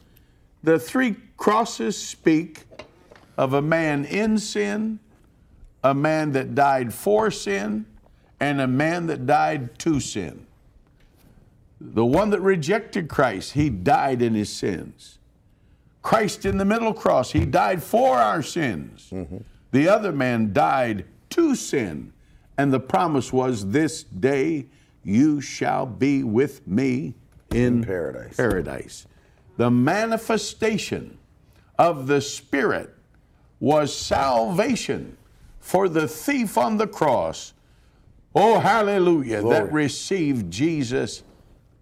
[0.67, 2.65] The three crosses speak
[3.37, 4.99] of a man in sin,
[5.81, 7.85] a man that died for sin,
[8.41, 10.45] and a man that died to sin.
[11.79, 15.19] The one that rejected Christ, he died in his sins.
[16.01, 19.07] Christ in the middle cross, he died for our sins.
[19.09, 19.37] Mm-hmm.
[19.71, 22.11] The other man died to sin.
[22.57, 24.65] And the promise was, This day
[25.01, 27.13] you shall be with me
[27.51, 28.35] in, In paradise.
[28.35, 29.07] paradise.
[29.57, 31.17] The manifestation
[31.77, 32.93] of the Spirit
[33.59, 35.17] was salvation
[35.59, 37.53] for the thief on the cross.
[38.35, 41.23] Oh, hallelujah, that received Jesus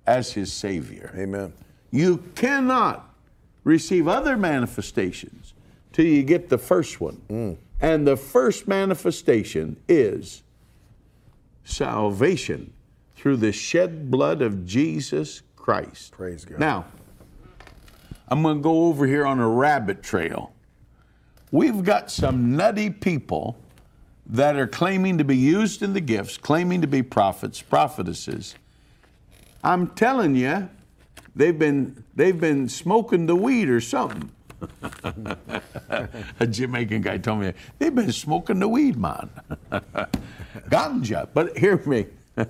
[0.08, 1.14] as his Savior.
[1.18, 1.54] Amen.
[1.92, 3.14] You cannot
[3.64, 5.54] receive other manifestations
[5.92, 7.22] till you get the first one.
[7.30, 7.58] Mm.
[7.82, 10.44] And the first manifestation is
[11.64, 12.74] salvation
[13.16, 16.12] through the shed blood of Jesus Christ.
[16.12, 16.60] Praise God.
[16.60, 16.86] Now,
[18.28, 20.52] I'm going to go over here on a rabbit trail.
[21.52, 23.58] We've got some nutty people
[24.26, 28.56] that are claiming to be used in the gifts, claiming to be prophets, prophetesses.
[29.64, 30.70] I'm telling you,
[31.36, 34.32] they've been they've been smoking the weed or something.
[36.40, 39.30] A Jamaican guy told me they've been smoking the weed, man.
[40.70, 41.28] Ganja.
[41.34, 42.08] But hear me.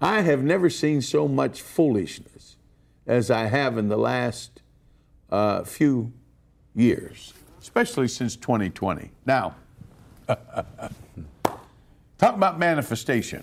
[0.00, 2.47] I have never seen so much foolishness
[3.08, 4.62] as I have in the last
[5.30, 6.12] uh, few
[6.74, 9.10] years, especially since 2020.
[9.24, 9.56] Now,
[10.28, 10.44] talk
[12.20, 13.42] about manifestation.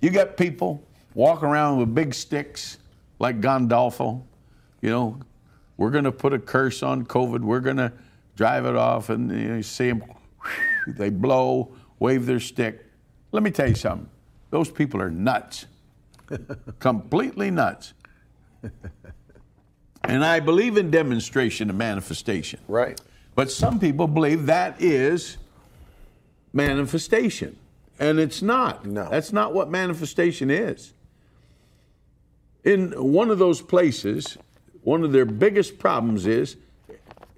[0.00, 0.82] You got people
[1.14, 2.78] walking around with big sticks
[3.18, 4.22] like Gandolfo.
[4.80, 5.20] You know,
[5.76, 7.40] we're going to put a curse on COVID.
[7.40, 7.92] We're going to
[8.36, 10.04] drive it off, and you, know, you see them,
[10.86, 12.86] they blow, wave their stick.
[13.32, 14.08] Let me tell you something.
[14.50, 15.66] Those people are nuts,
[16.78, 17.92] completely nuts.
[20.06, 22.60] And I believe in demonstration and manifestation.
[22.68, 23.00] Right.
[23.34, 25.38] But some people believe that is
[26.52, 27.56] manifestation.
[27.98, 28.84] And it's not.
[28.84, 29.08] No.
[29.08, 30.92] That's not what manifestation is.
[32.64, 34.36] In one of those places,
[34.82, 36.56] one of their biggest problems is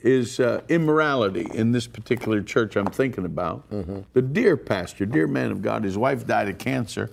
[0.02, 3.68] is uh, immorality in this particular church I'm thinking about.
[4.12, 7.10] The dear pastor, dear man of God, his wife died of cancer,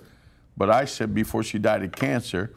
[0.56, 2.54] but I said before she died of cancer,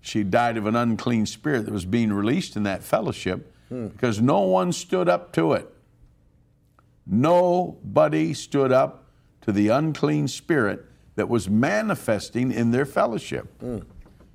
[0.00, 4.40] she died of an unclean spirit that was being released in that fellowship because no
[4.40, 5.72] one stood up to it.
[7.06, 9.04] Nobody stood up
[9.42, 10.84] to the unclean spirit
[11.16, 13.48] that was manifesting in their fellowship.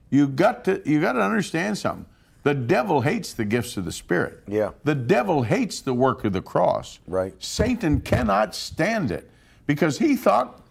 [0.10, 2.06] You got to you got to understand something.
[2.44, 4.44] The devil hates the gifts of the spirit.
[4.48, 4.72] Yeah.
[4.84, 7.00] The devil hates the work of the cross.
[7.08, 7.34] Right.
[7.44, 9.30] Satan cannot stand it
[9.66, 10.62] because he thought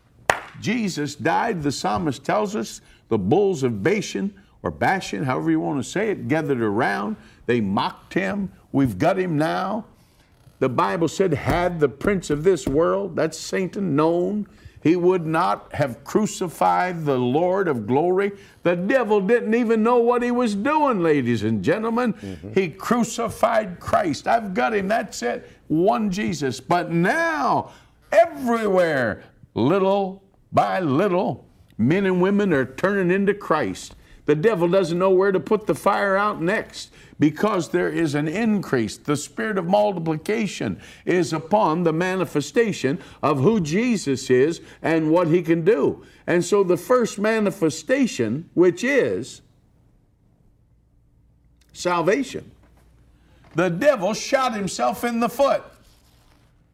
[0.61, 1.65] Jesus died.
[1.65, 4.33] The psalmist tells us the bulls of Bashan
[4.65, 7.17] or Bashan, however you want to say it, gathered around.
[7.45, 8.51] They mocked him.
[8.73, 9.85] We've got him now.
[10.59, 14.49] The Bible said, had the prince of this world, that's Satan, known,
[14.83, 18.33] he would not have crucified the Lord of glory.
[18.63, 22.15] The devil didn't even know what he was doing, ladies and gentlemen.
[22.15, 22.53] Mm-hmm.
[22.53, 24.27] He crucified Christ.
[24.27, 24.89] I've got him.
[24.89, 25.51] That's it.
[25.69, 26.61] One Jesus.
[26.61, 27.73] But now,
[28.13, 29.25] everywhere,
[29.55, 30.23] little
[30.53, 31.47] by little,
[31.77, 33.97] men and women are turning into Christ.
[34.27, 38.27] The devil doesn't know where to put the fire out next because there is an
[38.27, 38.97] increase.
[38.97, 45.43] The spirit of multiplication is upon the manifestation of who Jesus is and what he
[45.43, 46.05] can do.
[46.27, 49.43] And so the first manifestation, which is
[51.75, 52.51] salvation,
[53.55, 55.63] the devil shot himself in the foot.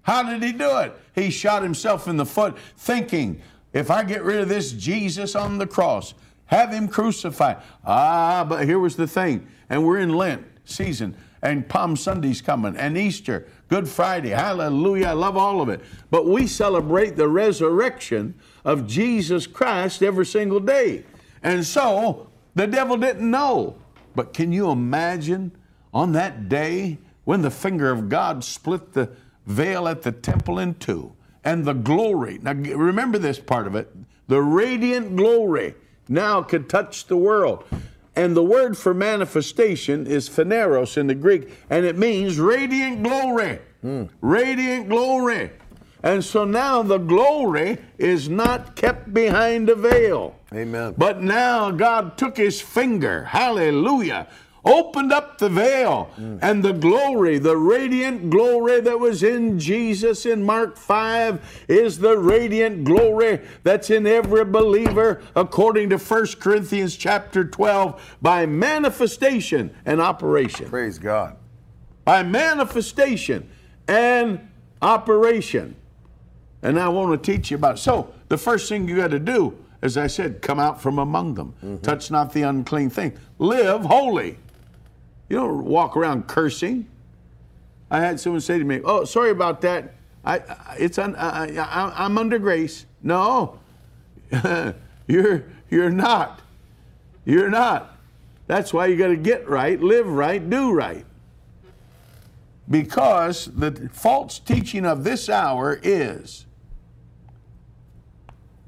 [0.03, 0.97] How did he do it?
[1.15, 5.59] He shot himself in the foot thinking, if I get rid of this Jesus on
[5.59, 6.15] the cross,
[6.51, 7.59] have him crucified.
[7.85, 12.77] Ah, but here was the thing, and we're in Lent season, and Palm Sunday's coming,
[12.77, 15.81] and Easter, Good Friday, hallelujah, I love all of it.
[16.11, 18.35] But we celebrate the resurrection
[18.65, 21.05] of Jesus Christ every single day.
[21.45, 23.77] And so the devil didn't know.
[24.17, 25.53] But can you imagine
[25.95, 29.11] on that day when the finger of God split the
[29.47, 31.13] veil at the temple in two
[31.45, 32.41] and the glory?
[32.43, 33.95] Now remember this part of it
[34.27, 35.75] the radiant glory
[36.11, 37.65] now could touch the world.
[38.17, 43.61] And the word for manifestation is phaneros in the Greek, and it means radiant glory.
[43.81, 44.05] Hmm.
[44.21, 45.51] Radiant glory.
[46.03, 50.35] And so now the glory is not kept behind a veil.
[50.53, 50.95] Amen.
[50.97, 54.27] But now God took his finger, hallelujah,
[54.71, 60.43] opened up the veil, and the glory, the radiant glory that was in Jesus in
[60.43, 67.45] Mark 5 is the radiant glory that's in every believer according to 1 Corinthians chapter
[67.45, 70.69] 12 by manifestation and operation.
[70.69, 71.37] Praise God.
[72.05, 73.51] By manifestation
[73.89, 74.49] and
[74.81, 75.77] operation.
[76.63, 77.79] And I want to teach you about it.
[77.79, 81.35] So, the first thing you got to do, as I said, come out from among
[81.35, 81.55] them.
[81.65, 81.79] Mm-hmm.
[81.79, 83.17] Touch not the unclean thing.
[83.39, 84.39] Live holy.
[85.31, 86.87] You don't walk around cursing.
[87.91, 89.95] I had someone say to me, "Oh, sorry about that.
[90.25, 90.43] I,
[90.79, 93.61] it's un, I, I, I'm under grace." No,
[95.07, 96.43] you're you're not.
[97.25, 97.97] You're not.
[98.49, 101.07] That's why you got to get right, live right, do right.
[102.69, 106.47] Because the false teaching of this hour is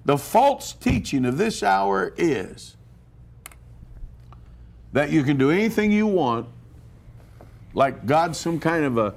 [0.04, 2.76] the false teaching of this hour is
[4.92, 6.46] that you can do anything you want,
[7.74, 9.14] like God's some kind of a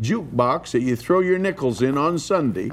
[0.00, 2.70] jukebox that you throw your nickels in on Sunday,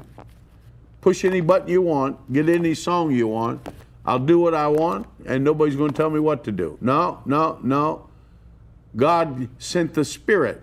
[1.00, 3.66] push any button you want, get any song you want.
[4.04, 6.78] I'll do what I want, and nobody's going to tell me what to do.
[6.80, 8.08] No, no, no.
[8.96, 10.62] God sent the Spirit,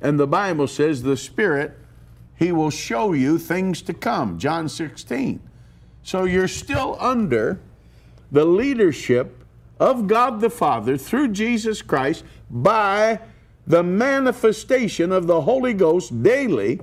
[0.00, 1.76] and the Bible says the Spirit,
[2.36, 4.38] He will show you things to come.
[4.38, 5.40] John 16.
[6.04, 7.58] So you're still under
[8.30, 9.37] the leadership
[9.80, 13.20] of God the Father through Jesus Christ by
[13.66, 16.80] the manifestation of the Holy Ghost daily.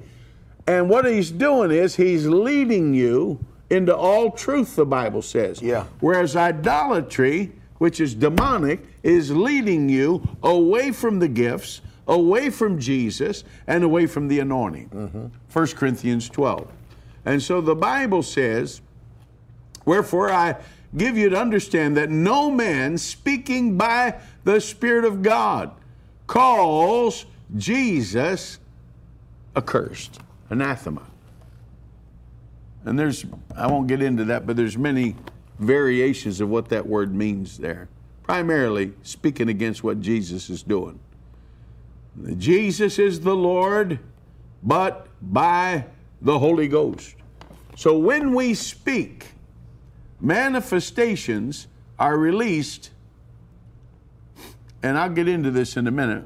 [0.67, 5.61] And what he's doing is he's leading you into all truth, the Bible says.
[5.61, 5.85] Yeah.
[5.99, 13.43] Whereas idolatry, which is demonic, is leading you away from the gifts, away from Jesus,
[13.67, 14.89] and away from the anointing.
[14.89, 15.25] Mm-hmm.
[15.51, 16.67] 1 Corinthians 12.
[17.25, 18.81] And so the Bible says,
[19.85, 20.55] Wherefore I
[20.97, 25.71] give you to understand that no man speaking by the Spirit of God
[26.27, 27.25] calls
[27.55, 28.59] Jesus
[29.55, 30.19] accursed,
[30.49, 31.03] anathema.
[32.83, 33.25] And there's,
[33.55, 35.15] I won't get into that, but there's many
[35.59, 37.87] variations of what that word means there.
[38.23, 40.99] Primarily speaking against what Jesus is doing.
[42.37, 43.99] Jesus is the Lord,
[44.63, 45.85] but by
[46.21, 47.15] the Holy Ghost.
[47.75, 49.34] So when we speak,
[50.19, 52.91] manifestations are released,
[54.83, 56.25] and I'll get into this in a minute,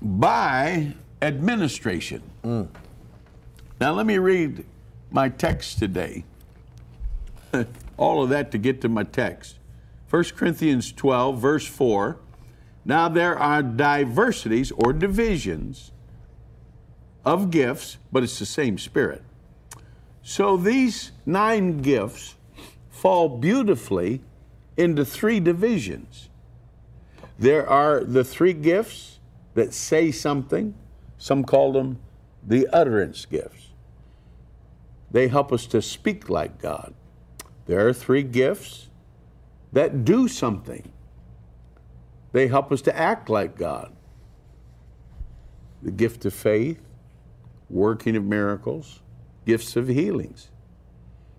[0.00, 2.22] by administration.
[2.44, 2.68] Mm.
[3.80, 4.64] Now, let me read
[5.10, 6.24] my text today.
[7.96, 9.58] All of that to get to my text.
[10.10, 12.18] 1 Corinthians 12, verse 4.
[12.84, 15.92] Now, there are diversities or divisions
[17.24, 19.22] of gifts, but it's the same Spirit.
[20.22, 22.36] So, these nine gifts
[22.90, 24.22] fall beautifully
[24.76, 26.28] into three divisions.
[27.38, 29.18] There are the three gifts
[29.54, 30.74] that say something,
[31.18, 31.98] some call them
[32.46, 33.68] the utterance gifts.
[35.10, 36.94] They help us to speak like God.
[37.66, 38.88] There are three gifts
[39.72, 40.90] that do something.
[42.32, 43.92] They help us to act like God.
[45.82, 46.80] The gift of faith,
[47.68, 49.01] working of miracles,
[49.46, 50.48] gifts of healings.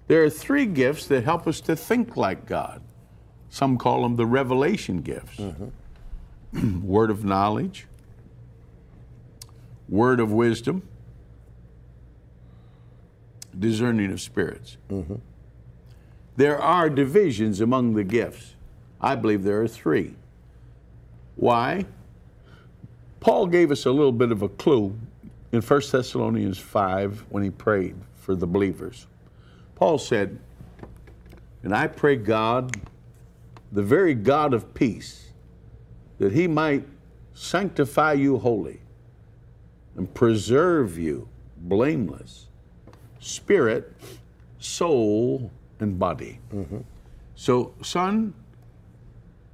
[0.08, 2.82] There are three gifts that help us to think like God.
[3.49, 5.39] Some call them the revelation gifts
[6.84, 7.88] word of knowledge,
[9.89, 10.88] word of wisdom,
[13.58, 14.78] discerning of spirits.
[16.36, 18.56] There are divisions among the gifts.
[19.01, 20.16] I believe there are three.
[21.36, 21.86] Why?
[23.20, 24.97] Paul gave us a little bit of a clue
[25.54, 29.06] in 1 Thessalonians 5 when he prayed for the believers.
[29.76, 30.39] Paul said,
[31.62, 32.76] And I pray God,
[33.72, 35.32] the very God of peace,
[36.18, 36.86] that he might
[37.36, 38.82] sanctify you wholly
[39.95, 42.47] and preserve you blameless,
[43.20, 43.93] spirit,
[44.58, 46.39] soul, and body.
[46.51, 46.80] Mm-hmm.
[47.36, 48.34] So, son,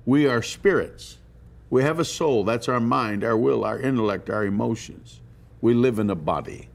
[0.06, 1.18] we are spirits.
[1.70, 2.46] We have a soul.
[2.46, 5.20] That's our mind, our will, our intellect, our emotions.
[5.62, 6.70] We live in a body.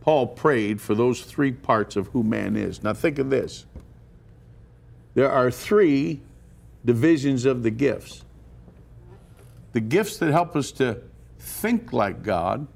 [0.00, 2.82] Paul prayed for those three parts of who man is.
[2.82, 3.66] Now, think of this
[5.14, 6.20] there are three
[6.84, 8.24] divisions of the gifts
[9.72, 11.00] the gifts that help us to
[11.38, 12.66] think like God,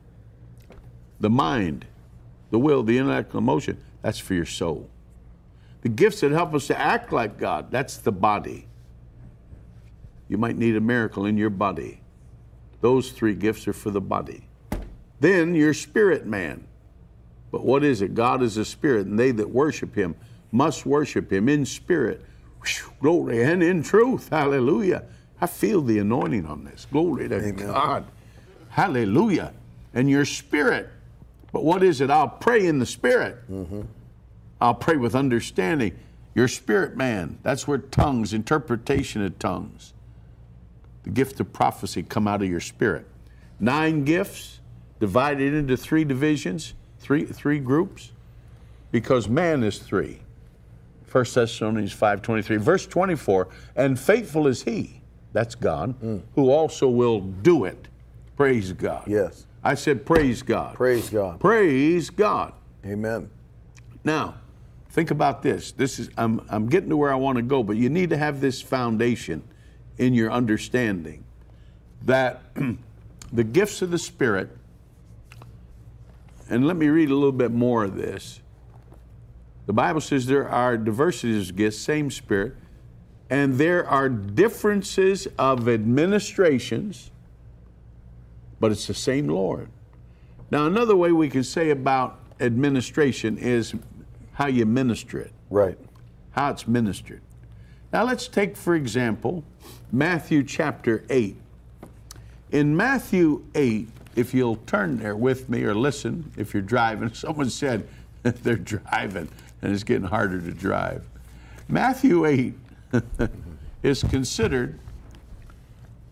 [1.18, 1.86] the mind,
[2.50, 4.88] the will, the intellectual emotion, that's for your soul.
[5.82, 8.68] The gifts that help us to act like God, that's the body.
[10.28, 12.00] You might need a miracle in your body.
[12.80, 14.46] Those three gifts are for the body.
[15.24, 16.66] Then your spirit man.
[17.50, 18.14] But what is it?
[18.14, 20.16] God is a spirit, and they that worship him
[20.52, 22.22] must worship him in spirit,
[23.00, 24.28] glory, and in truth.
[24.28, 25.04] Hallelujah.
[25.40, 26.86] I feel the anointing on this.
[26.92, 28.04] Glory to God.
[28.68, 29.54] Hallelujah.
[29.94, 30.90] And your spirit.
[31.52, 32.10] But what is it?
[32.10, 33.50] I'll pray in the spirit.
[33.50, 33.80] Mm-hmm.
[34.60, 35.98] I'll pray with understanding.
[36.34, 39.94] Your spirit man, that's where tongues, interpretation of tongues,
[41.04, 43.06] the gift of prophecy come out of your spirit.
[43.58, 44.60] Nine gifts
[45.04, 48.12] divided into three divisions, three, three groups,
[48.90, 50.18] because man is three.
[51.12, 52.58] 1 Thessalonians 5.23.
[52.58, 55.02] Verse 24, and faithful is he,
[55.34, 56.22] that's God, mm.
[56.34, 57.88] who also will do it.
[58.34, 59.04] Praise God.
[59.06, 59.44] Yes.
[59.62, 60.74] I said, Praise God.
[60.74, 61.38] Praise God.
[61.38, 62.54] Praise God.
[62.86, 63.28] Amen.
[64.04, 64.36] Now,
[64.88, 65.70] think about this.
[65.70, 68.16] This is I'm I'm getting to where I want to go, but you need to
[68.16, 69.42] have this foundation
[69.98, 71.24] in your understanding
[72.04, 72.42] that
[73.32, 74.50] the gifts of the Spirit,
[76.48, 78.40] and let me read a little bit more of this.
[79.66, 82.54] The Bible says there are diversities of gifts, same Spirit,
[83.30, 87.10] and there are differences of administrations,
[88.60, 89.68] but it's the same Lord.
[90.50, 93.74] Now, another way we can say about administration is
[94.34, 95.78] how you minister it, Right.
[96.32, 97.22] how it's ministered.
[97.92, 99.44] Now, let's take, for example,
[99.90, 101.36] Matthew chapter 8.
[102.50, 107.50] In Matthew 8, if you'll turn there with me or listen if you're driving, someone
[107.50, 107.88] said
[108.22, 109.28] they're driving
[109.62, 111.04] and it's getting harder to drive.
[111.68, 112.54] Matthew 8
[113.82, 114.78] is considered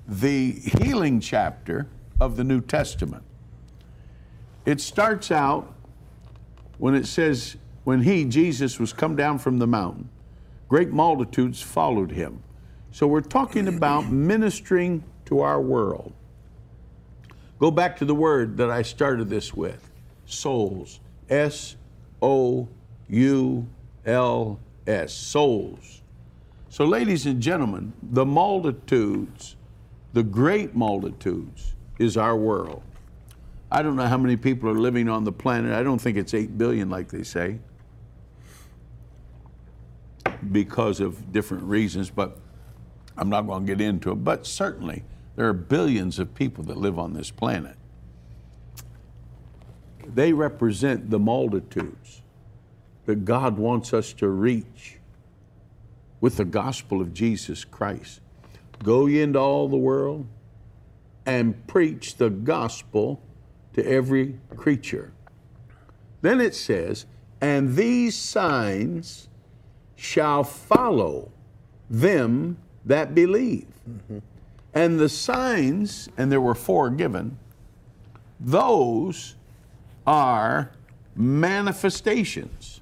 [0.08, 1.86] the healing chapter
[2.20, 3.22] of the New Testament.
[4.64, 5.72] It starts out
[6.78, 10.08] when it says, when he, Jesus, was come down from the mountain,
[10.68, 12.42] great multitudes followed him.
[12.90, 16.12] So we're talking about ministering to our world.
[17.62, 19.88] Go back to the word that I started this with
[20.26, 20.98] souls.
[21.30, 21.76] S
[22.20, 22.66] O
[23.08, 23.68] U
[24.04, 25.12] L S.
[25.12, 26.02] Souls.
[26.70, 29.54] So, ladies and gentlemen, the multitudes,
[30.12, 32.82] the great multitudes, is our world.
[33.70, 35.72] I don't know how many people are living on the planet.
[35.72, 37.60] I don't think it's 8 billion like they say
[40.50, 42.38] because of different reasons, but
[43.16, 44.24] I'm not going to get into it.
[44.24, 45.04] But certainly,
[45.36, 47.76] there are billions of people that live on this planet.
[50.14, 52.22] They represent the multitudes
[53.06, 54.98] that God wants us to reach
[56.20, 58.20] with the gospel of Jesus Christ.
[58.82, 60.26] Go ye into all the world
[61.24, 63.22] and preach the gospel
[63.74, 65.12] to every creature.
[66.20, 67.06] Then it says,
[67.40, 69.28] and these signs
[69.96, 71.30] shall follow
[71.88, 73.68] them that believe.
[73.88, 74.18] Mm-hmm.
[74.74, 77.38] And the signs, and there were four given,
[78.40, 79.36] those
[80.06, 80.72] are
[81.14, 82.80] manifestations.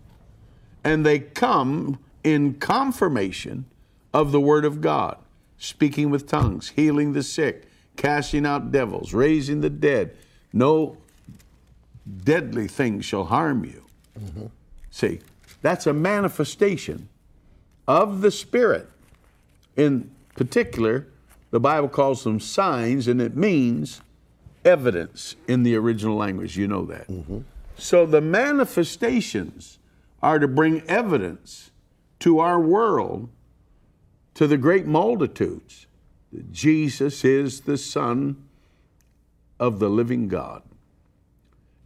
[0.84, 3.66] And they come in confirmation
[4.14, 5.18] of the Word of God
[5.58, 7.64] speaking with tongues, healing the sick,
[7.96, 10.16] casting out devils, raising the dead.
[10.52, 10.96] No
[12.24, 13.84] deadly thing shall harm you.
[14.90, 15.20] See,
[15.60, 17.08] that's a manifestation
[17.86, 18.88] of the Spirit.
[19.76, 21.06] In particular,
[21.50, 24.00] the Bible calls them signs, and it means
[24.64, 26.56] evidence in the original language.
[26.56, 27.08] You know that.
[27.08, 27.40] Mm-hmm.
[27.76, 29.78] So the manifestations
[30.22, 31.70] are to bring evidence
[32.20, 33.28] to our world,
[34.34, 35.86] to the great multitudes,
[36.32, 38.44] that Jesus is the Son
[39.58, 40.62] of the living God.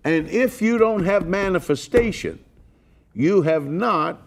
[0.02, 2.44] And if you don't have manifestation,
[3.14, 4.20] you have not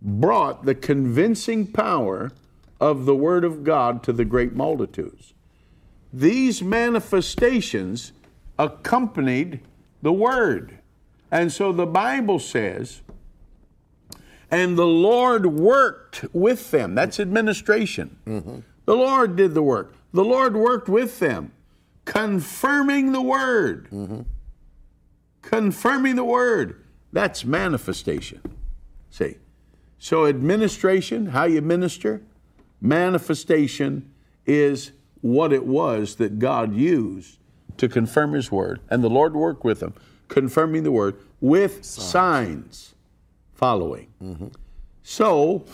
[0.00, 2.32] brought the convincing power
[2.80, 5.34] of the Word of God to the great multitudes.
[6.12, 8.12] These manifestations
[8.58, 9.60] accompanied
[10.02, 10.78] the Word.
[11.30, 13.02] And so the Bible says,
[14.50, 16.94] and the Lord worked with them.
[16.94, 18.16] That's administration.
[18.86, 19.94] The Lord did the work.
[20.14, 21.52] The Lord worked with them,
[22.06, 24.24] confirming the Word.
[25.42, 26.82] Confirming the Word.
[27.12, 28.40] That's manifestation.
[29.10, 29.36] See?
[29.98, 32.22] So, administration, how you minister,
[32.80, 34.10] manifestation
[34.46, 37.38] is what it was that God used
[37.76, 38.80] to confirm His Word.
[38.90, 39.94] And the Lord worked with them,
[40.28, 42.94] confirming the Word with signs,
[43.54, 44.52] following.
[45.02, 45.64] So,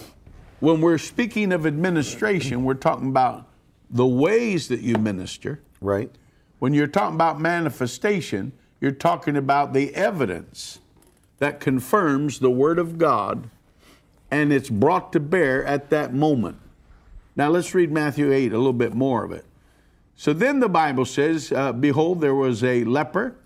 [0.60, 3.48] when we're speaking of administration, we're talking about
[3.90, 5.60] the ways that you minister.
[5.80, 6.10] Right.
[6.58, 10.78] When you're talking about manifestation, you're talking about the evidence
[11.38, 13.50] that confirms the Word of God
[14.30, 16.58] and it's brought to bear at that moment.
[17.36, 19.44] Now let's read Matthew 8, a little bit more of it.
[20.16, 23.36] So then the Bible says, uh, Behold, there was a leper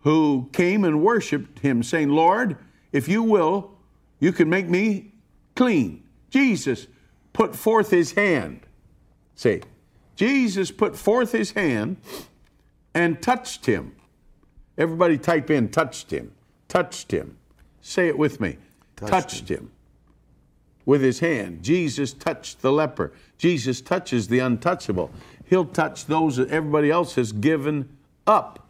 [0.00, 2.56] who came and worshiped him, saying, Lord,
[2.92, 3.72] if you will,
[4.20, 5.12] you can make me
[5.56, 6.04] clean.
[6.30, 6.86] Jesus
[7.32, 8.60] put forth his hand.
[9.34, 9.62] Say,
[10.16, 11.96] Jesus put forth his hand
[12.94, 13.94] and touched him.
[14.78, 16.32] Everybody type in touched him.
[16.68, 17.36] Touched him.
[17.80, 18.58] Say it with me.
[18.96, 19.72] Touched, him.
[20.84, 21.62] With his hand.
[21.62, 23.12] Jesus touched the leper.
[23.38, 25.10] Jesus touches the untouchable.
[25.46, 28.68] He'll touch those that everybody else has given up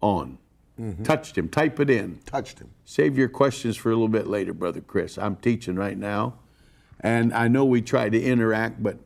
[0.00, 0.38] on.
[0.80, 1.02] Mm-hmm.
[1.02, 1.48] Touched him.
[1.48, 2.18] Type it in.
[2.24, 2.70] Touched him.
[2.84, 5.18] Save your questions for a little bit later, Brother Chris.
[5.18, 6.34] I'm teaching right now,
[7.00, 8.96] and I know we try to interact, but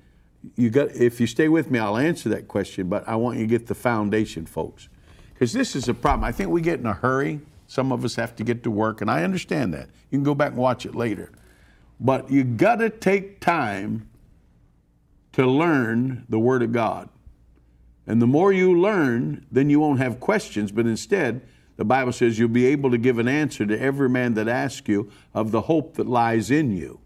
[0.56, 3.44] you got if you stay with me, I'll answer that question, but I want you
[3.44, 4.88] to get the foundation, folks.
[5.32, 6.24] Because this is a problem.
[6.24, 7.40] I think we get in a hurry.
[7.74, 9.88] Some of us have to get to work, and I understand that.
[10.08, 11.32] You can go back and watch it later.
[11.98, 14.08] But you got to take time
[15.32, 17.08] to learn the Word of God.
[18.06, 21.42] And the more you learn, then you won't have questions, but instead,
[21.76, 24.88] the Bible says you'll be able to give an answer to every man that asks
[24.88, 27.00] you of the hope that lies in you.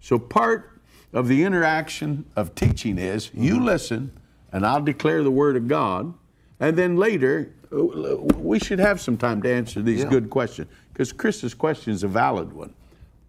[0.00, 0.80] So, part
[1.12, 3.66] of the interaction of teaching is you mm-hmm.
[3.66, 4.18] listen,
[4.50, 6.14] and I'll declare the Word of God,
[6.58, 10.08] and then later, we should have some time to answer these Yeah.
[10.10, 12.72] good questions because Chris's question is a valid one.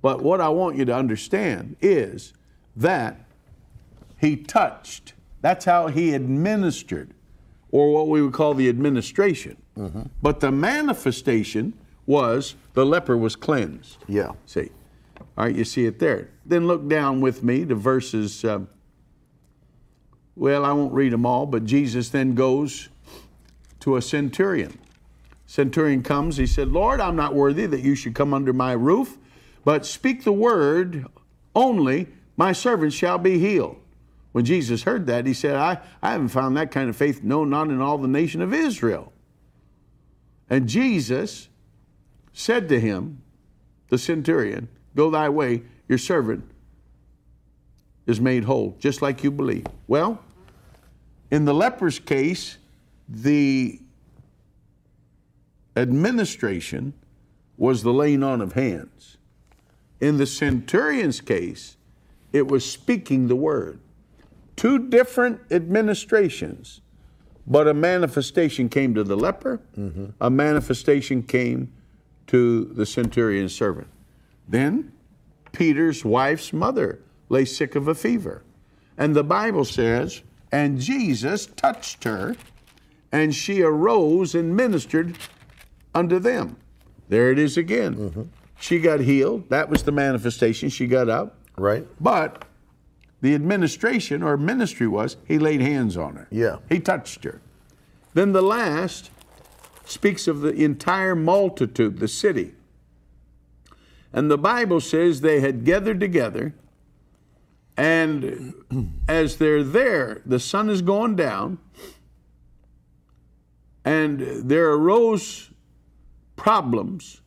[0.02, 2.34] But what I want you to understand is
[2.76, 3.20] that
[4.20, 5.14] he touched.
[5.42, 7.10] That's how he administered,
[7.72, 9.58] or what we would call the administration.
[10.22, 11.74] But the manifestation
[12.06, 13.98] was the leper was cleansed.
[14.08, 14.32] Yeah.
[14.46, 14.70] See,
[15.38, 16.30] all right, you see it there.
[16.46, 18.44] Then look down with me to verses.
[18.46, 18.70] Um,
[20.36, 22.90] well, I won't read them all, but Jesus then goes
[23.88, 24.78] to a centurion.
[25.46, 29.18] Centurion comes, he said, Lord, I'm not worthy that you should come under my roof,
[29.64, 31.06] but speak the word
[31.56, 33.78] only, my servant shall be healed.
[34.34, 37.46] When Jesus heard that, he said, I, I haven't found that kind of faith, no,
[37.46, 39.14] not in all the nation of Israel.
[40.50, 41.48] And Jesus
[42.34, 43.22] said to him,
[43.88, 44.68] the centurion,
[44.98, 46.44] Go thy way, your servant
[48.06, 49.66] is made whole, just like you believe.
[49.88, 50.20] Well,
[51.32, 52.58] in the leper's case,
[53.08, 53.80] the
[55.76, 56.94] administration
[57.58, 59.18] was the laying on of hands.
[60.00, 61.78] In the centurion's case,
[62.34, 63.80] it was speaking the word.
[64.56, 66.82] Two different administrations,
[67.46, 70.08] but a manifestation came to the leper, mm-hmm.
[70.20, 71.72] a manifestation came
[72.28, 73.88] to the centurion's servant.
[74.48, 74.92] Then
[75.52, 77.00] Peter's wife's mother
[77.30, 78.44] lay sick of a fever.
[78.98, 82.36] And the Bible says, and Jesus touched her,
[83.12, 85.18] and she arose and ministered
[85.94, 86.58] unto them.
[87.10, 87.96] There it is again.
[87.96, 88.24] Mm-hmm.
[88.60, 89.50] She got healed.
[89.50, 90.70] That was the manifestation.
[90.70, 91.38] She got up.
[91.58, 91.88] Right.
[92.00, 92.46] But
[93.22, 96.28] the administration or ministry was he laid hands on her.
[96.32, 96.58] Yeah.
[96.70, 97.42] He touched her.
[98.14, 99.12] Then the last
[99.86, 102.54] speaks of the entire multitude, the city.
[104.12, 106.56] And the Bible says they had gathered together,
[107.76, 111.60] and as they're there, the sun is going down,
[113.88, 115.50] and there arose
[116.36, 117.22] problems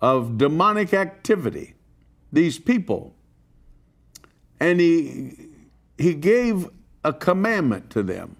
[0.00, 1.74] of demonic activity.
[2.32, 3.12] These people
[4.60, 5.48] and he
[5.98, 6.68] he gave
[7.02, 8.36] a commandment to them.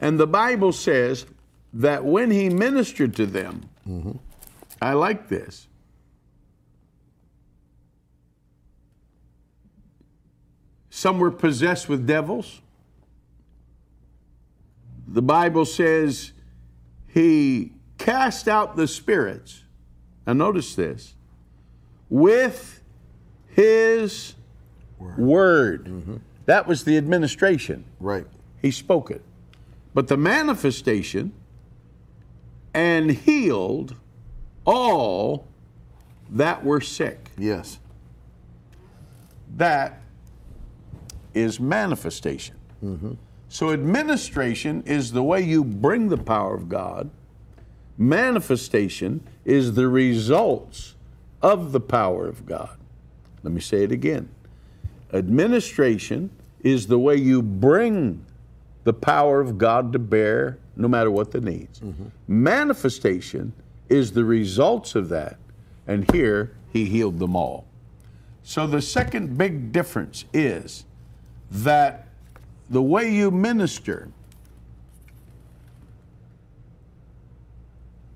[0.00, 1.26] And the Bible says
[1.72, 4.12] that when he ministered to them, mm-hmm.
[4.80, 5.66] I like this.
[10.88, 12.60] Some were possessed with devils.
[15.10, 16.32] The Bible says
[17.06, 19.64] he cast out the spirits.
[20.26, 21.14] Now, notice this
[22.10, 22.82] with
[23.48, 24.34] his
[24.98, 25.86] word.
[25.86, 26.16] Mm-hmm.
[26.46, 27.84] That was the administration.
[27.98, 28.26] Right.
[28.60, 29.22] He spoke it.
[29.94, 31.32] But the manifestation
[32.74, 33.96] and healed
[34.64, 35.46] all
[36.30, 37.30] that were sick.
[37.38, 37.78] Yes.
[39.56, 40.02] That
[41.34, 42.56] is manifestation.
[42.84, 43.14] Mm-hmm.
[43.48, 47.10] So, administration is the way you bring the power of God,
[47.96, 50.94] manifestation is the results
[51.40, 52.76] of the power of God.
[53.42, 54.28] Let me say it again.
[55.12, 56.30] Administration
[56.62, 58.24] is the way you bring
[58.84, 61.80] the power of God to bear, no matter what the needs.
[61.80, 62.06] Mm-hmm.
[62.26, 63.52] Manifestation
[63.88, 65.38] is the results of that.
[65.86, 67.66] And here, he healed them all.
[68.42, 70.84] So the second big difference is
[71.50, 72.07] that
[72.70, 74.08] the way you minister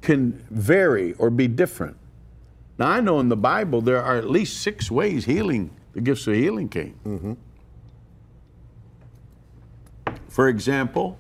[0.02, 1.96] can vary or be different.
[2.78, 6.26] Now, I know in the Bible there are at least six ways healing, the gifts
[6.26, 6.98] of healing came.
[7.06, 7.32] Mm-hmm.
[10.28, 11.18] For example,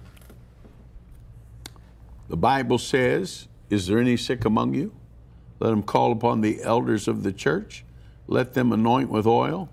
[2.28, 4.92] the Bible says, Is there any sick among you?
[5.60, 7.84] Let them call upon the elders of the church.
[8.26, 9.68] Let them anoint with oil.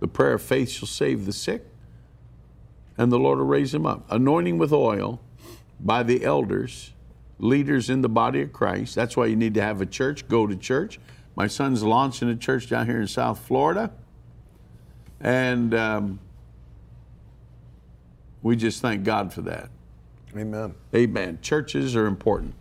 [0.00, 1.69] The prayer of faith shall save the sick,
[3.00, 4.04] and the Lord will raise them up.
[4.10, 5.22] Anointing with oil
[5.80, 6.92] by the elders,
[7.38, 8.94] leaders in the body of Christ.
[8.94, 11.00] That's why you need to have a church, go to church.
[11.34, 13.90] My son's launching a church down here in South Florida.
[15.18, 16.20] And um,
[18.42, 19.70] we just thank God for that.
[20.36, 20.74] Amen.
[20.94, 21.38] Amen.
[21.40, 22.52] Churches are important.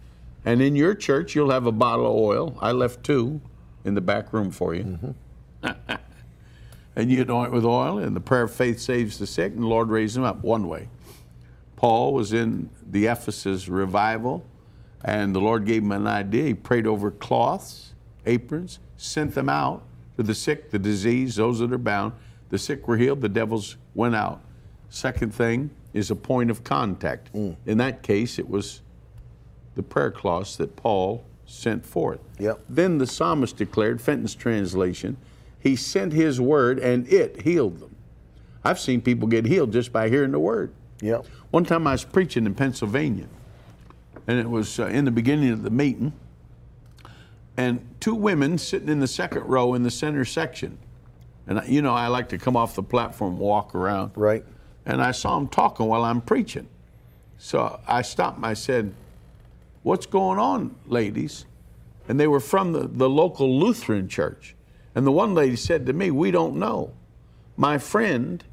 [0.45, 2.57] And in your church, you'll have a bottle of oil.
[2.61, 3.41] I left two
[3.83, 5.15] in the back room for you.
[6.95, 9.67] and you anoint with oil, and the prayer of faith saves the sick, and the
[9.67, 10.43] Lord raises them up.
[10.43, 10.89] One way.
[11.75, 14.45] Paul was in the Ephesus revival,
[15.03, 16.43] and the Lord gave him an idea.
[16.43, 17.93] He prayed over cloths,
[18.25, 19.83] aprons, sent them out
[20.17, 22.13] to the sick, the diseased, those that are bound.
[22.49, 24.41] The sick were healed, the devils went out.
[24.89, 27.33] Second thing is a point of contact.
[27.33, 27.55] Mm.
[27.65, 28.81] In that case, it was
[29.75, 32.19] the prayer cloths that Paul sent forth.
[32.39, 32.59] Yep.
[32.67, 35.15] Then the psalmist declared, Fenton's translation,
[35.59, 37.95] he sent his word and it healed them.
[38.63, 40.71] I've seen people get healed just by hearing the word.
[41.01, 41.25] Yep.
[41.51, 43.27] One time I was preaching in Pennsylvania,
[44.27, 46.13] and it was uh, in the beginning of the meeting,
[47.57, 50.77] and two women sitting in the second row in the center section.
[51.47, 54.11] And I- you know, I like to come off the platform, walk around.
[54.15, 54.45] Right.
[54.85, 56.67] And I saw them talking while I'm preaching.
[57.37, 58.93] So I stopped and I said,
[59.83, 61.45] What's going on, ladies?
[62.09, 64.55] And they were from the, the local Lutheran church.
[64.99, 66.91] And the one lady said to me, We don't know.
[67.55, 68.43] My friend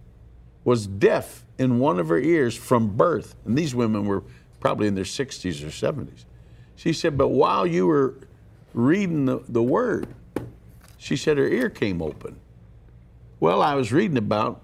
[0.63, 3.35] was deaf in one of her ears from birth.
[3.45, 4.23] And these women were
[4.61, 6.25] probably in their 60s or 70s.
[6.77, 8.15] She said, But while you were
[8.75, 10.07] reading the, the word,
[10.97, 12.39] she said her ear came open.
[13.41, 14.63] Well, I was reading about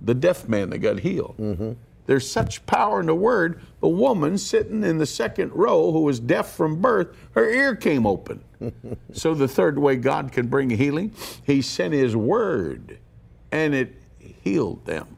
[0.00, 1.36] the deaf man that got healed.
[1.38, 1.72] Mm-hmm.
[2.06, 3.60] There's such power in the word.
[3.80, 8.06] The woman sitting in the second row who was deaf from birth, her ear came
[8.06, 8.42] open.
[9.12, 11.12] so, the third way God can bring healing,
[11.44, 12.98] He sent His word
[13.50, 15.16] and it healed them.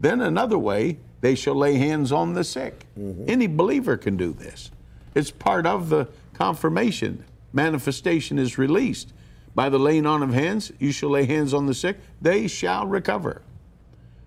[0.00, 2.86] Then, another way, they shall lay hands on the sick.
[2.98, 3.24] Mm-hmm.
[3.26, 4.70] Any believer can do this.
[5.14, 7.24] It's part of the confirmation.
[7.52, 9.12] Manifestation is released.
[9.54, 12.86] By the laying on of hands, you shall lay hands on the sick, they shall
[12.86, 13.42] recover.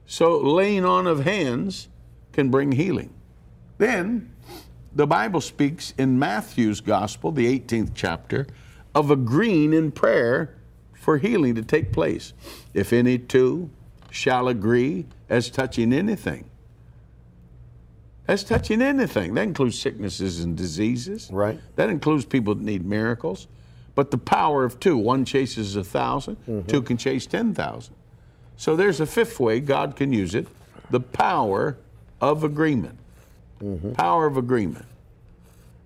[0.07, 1.89] So, laying on of hands
[2.31, 3.13] can bring healing.
[3.77, 4.33] Then,
[4.95, 8.47] the Bible speaks in Matthew's Gospel, the 18th chapter,
[8.95, 10.55] of agreeing in prayer
[10.93, 12.33] for healing to take place.
[12.73, 13.69] If any two
[14.09, 16.49] shall agree as touching anything,
[18.27, 21.29] as touching anything, that includes sicknesses and diseases.
[21.31, 21.59] Right.
[21.75, 23.47] That includes people that need miracles.
[23.95, 26.67] But the power of two, one chases a 1000 mm-hmm.
[26.67, 27.93] two can chase 10,000.
[28.57, 30.47] So there's a fifth way God can use it
[30.89, 31.77] the power
[32.21, 32.97] of agreement.
[33.61, 33.93] Mm-hmm.
[33.93, 34.85] Power of agreement.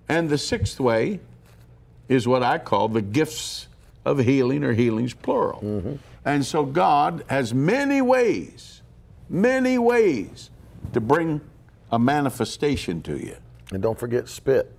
[0.08, 1.20] And the sixth way
[2.10, 3.68] is what I call the gifts
[4.06, 5.62] of healing or healings plural.
[5.62, 5.96] Mm-hmm.
[6.26, 8.82] And so God has many ways,
[9.30, 10.50] many ways
[10.94, 11.42] to bring
[11.92, 13.38] a manifestation to you.
[13.72, 14.72] And don't forget spit.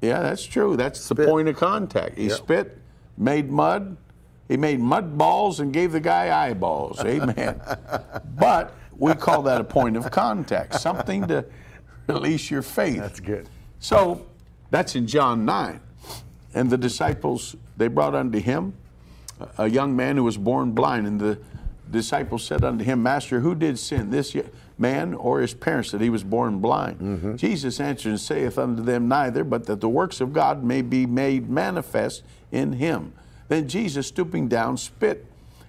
[0.00, 0.76] Yeah, that's true.
[0.76, 2.18] That's the point of contact.
[2.18, 2.36] He Yep.
[2.36, 2.78] spit,
[3.16, 3.96] made mud.
[4.48, 7.00] He made mud balls and gave the guy eyeballs.
[7.00, 7.60] Amen.
[8.38, 11.44] but we call that a point of contact, something to
[12.06, 12.98] release your faith.
[12.98, 13.48] That's good.
[13.80, 14.26] So
[14.70, 15.80] that's in John 9.
[16.54, 18.74] And the disciples, they brought unto him
[19.58, 21.06] a- young man who was born blind.
[21.06, 21.38] And the
[21.90, 24.34] disciples said unto him, Master, who did sin, this
[24.78, 27.00] man or his parents, that he was born blind?
[27.00, 27.36] Mm-hmm.
[27.36, 31.04] Jesus answered and saith unto them, Neither, but that the works of God may be
[31.04, 33.12] made manifest in him.
[33.48, 35.26] Then Jesus, stooping down, spit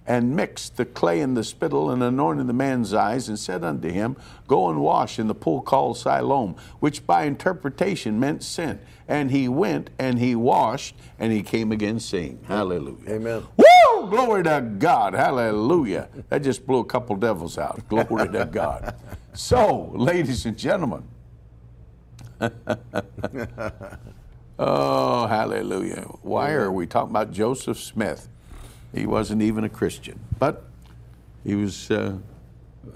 [0.07, 3.89] and mixed the clay and the spittle and anointed the man's eyes and said unto
[3.89, 4.15] him,
[4.47, 8.79] Go and wash in the pool called Siloam, which by interpretation meant sin.
[9.07, 12.39] And he went and he washed and he came again seeing.
[12.47, 13.09] Hallelujah.
[13.09, 13.43] Amen.
[13.57, 14.09] Woo!
[14.09, 15.13] Glory to God.
[15.13, 16.07] Hallelujah.
[16.29, 17.87] That just blew a couple devils out.
[17.89, 18.95] Glory to God.
[19.33, 21.03] So, ladies and gentlemen,
[24.59, 26.01] oh, hallelujah.
[26.21, 28.27] Why are we talking about Joseph Smith?
[28.93, 30.63] He wasn't even a Christian, but
[31.43, 32.17] he was uh,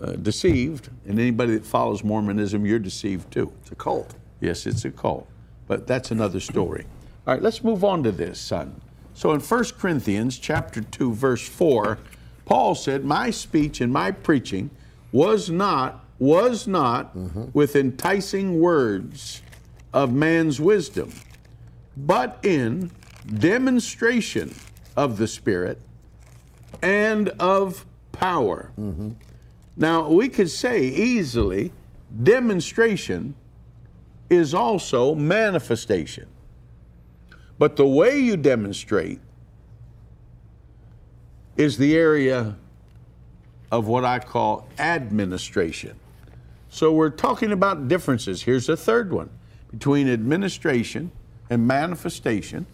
[0.01, 0.89] uh, deceived.
[1.05, 3.51] And anybody that follows Mormonism, you're deceived too.
[3.61, 4.15] It's a cult.
[4.39, 5.27] Yes, it's a cult,
[5.67, 6.85] but that's another story.
[7.27, 8.81] All right, let's move on to this, son.
[9.13, 11.99] So in 1 Corinthians chapter 2 verse 4,
[12.45, 14.71] Paul said, "My speech and my preaching
[15.11, 17.15] was not was not
[17.53, 19.41] with enticing words
[19.91, 21.11] of man's wisdom,
[22.05, 22.91] but in
[23.37, 24.53] demonstration
[24.97, 25.79] of the Spirit
[26.81, 28.71] and of power."
[29.77, 31.71] Now, we could say easily
[32.23, 33.35] demonstration
[34.29, 36.27] is also manifestation.
[37.57, 39.19] But the way you demonstrate
[41.57, 42.55] is the area
[43.71, 45.95] of what I call administration.
[46.69, 48.43] So we're talking about differences.
[48.43, 49.29] Here's a third one
[49.69, 51.11] between administration
[51.51, 52.65] and manifestation,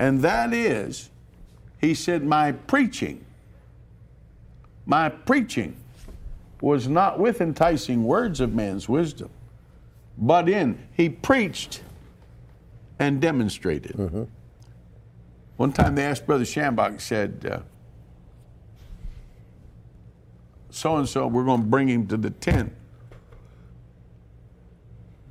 [0.00, 1.10] and that is,
[1.80, 3.24] he said, My preaching,
[4.84, 5.76] my preaching
[6.60, 9.30] was not with enticing words of man's wisdom,
[10.18, 11.82] but in, he preached
[12.98, 13.92] and demonstrated.
[13.92, 14.24] Mm-hmm.
[15.56, 17.62] One time they asked Brother Schambach, said,
[20.70, 22.72] so and so, we're going to bring him to the tent.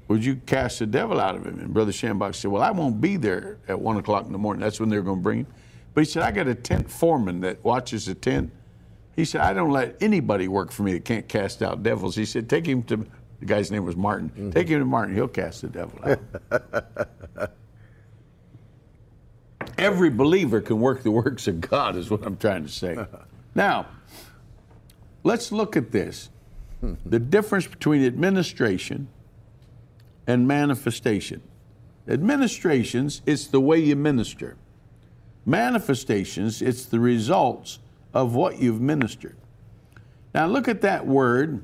[0.07, 1.59] Would you cast the devil out of him?
[1.59, 4.61] And Brother Schambach said, Well, I won't be there at one o'clock in the morning.
[4.61, 5.47] That's when they're going to bring him.
[5.93, 8.51] But he said, I got a tent foreman that watches the tent.
[9.15, 12.15] He said, I don't let anybody work for me that can't cast out devils.
[12.15, 12.97] He said, Take him to,
[13.39, 14.29] the guy's name was Martin.
[14.29, 14.51] Mm-hmm.
[14.51, 16.19] Take him to Martin, he'll cast the devil
[16.51, 17.49] out.
[19.77, 22.97] Every believer can work the works of God, is what I'm trying to say.
[23.55, 23.87] now,
[25.23, 26.29] let's look at this
[27.03, 29.07] the difference between administration
[30.27, 31.41] and manifestation.
[32.07, 34.57] Administrations, it's the way you minister.
[35.45, 37.79] Manifestations, it's the results
[38.13, 39.37] of what you've ministered.
[40.33, 41.63] Now look at that word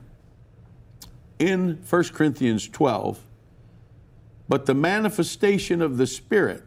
[1.40, 3.20] in 1 Corinthians 12.
[4.48, 6.64] But the manifestation of the Spirit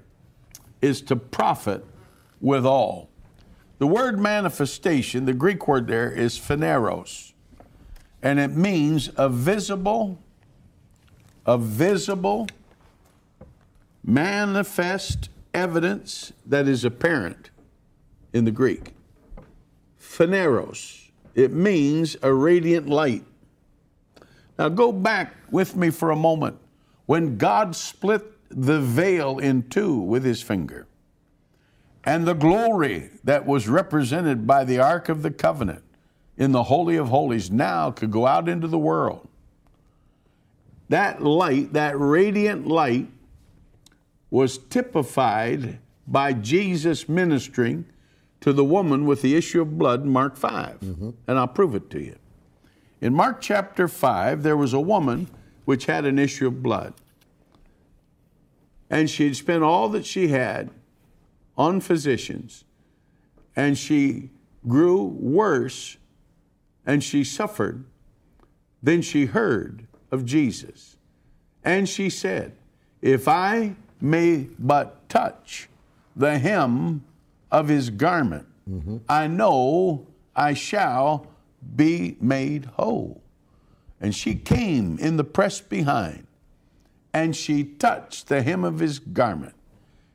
[0.80, 1.84] is to profit
[2.40, 3.10] withal.
[3.78, 7.34] The word manifestation, the Greek word there is phaneros,
[8.22, 10.23] and it means a visible
[11.46, 12.46] of visible,
[14.02, 17.50] manifest evidence that is apparent
[18.32, 18.94] in the Greek.
[19.96, 21.10] Phaneros.
[21.34, 23.24] It means a radiant light.
[24.58, 26.58] Now go back with me for a moment.
[27.06, 30.86] When God split the veil in two with his finger,
[32.04, 35.82] and the glory that was represented by the Ark of the Covenant
[36.36, 39.28] in the Holy of Holies now could go out into the world
[40.88, 43.08] that light, that radiant light,
[44.30, 47.86] was typified by Jesus ministering
[48.40, 50.80] to the woman with the issue of blood in Mark 5.
[50.80, 51.10] Mm-hmm.
[51.26, 52.16] And I'll prove it to you.
[53.00, 55.28] In Mark chapter 5, there was a woman
[55.64, 56.94] which had an issue of blood.
[58.90, 60.70] And she'd spent all that she had
[61.56, 62.64] on physicians,
[63.56, 64.30] and she
[64.66, 65.96] grew worse
[66.86, 67.84] and she suffered.
[68.82, 70.96] Then she heard of Jesus.
[71.64, 72.52] And she said,
[73.02, 75.68] If I may but touch
[76.14, 77.04] the hem
[77.50, 78.98] of his garment, mm-hmm.
[79.08, 81.26] I know I shall
[81.76, 83.20] be made whole.
[84.00, 86.26] And she came in the press behind,
[87.12, 89.54] and she touched the hem of his garment,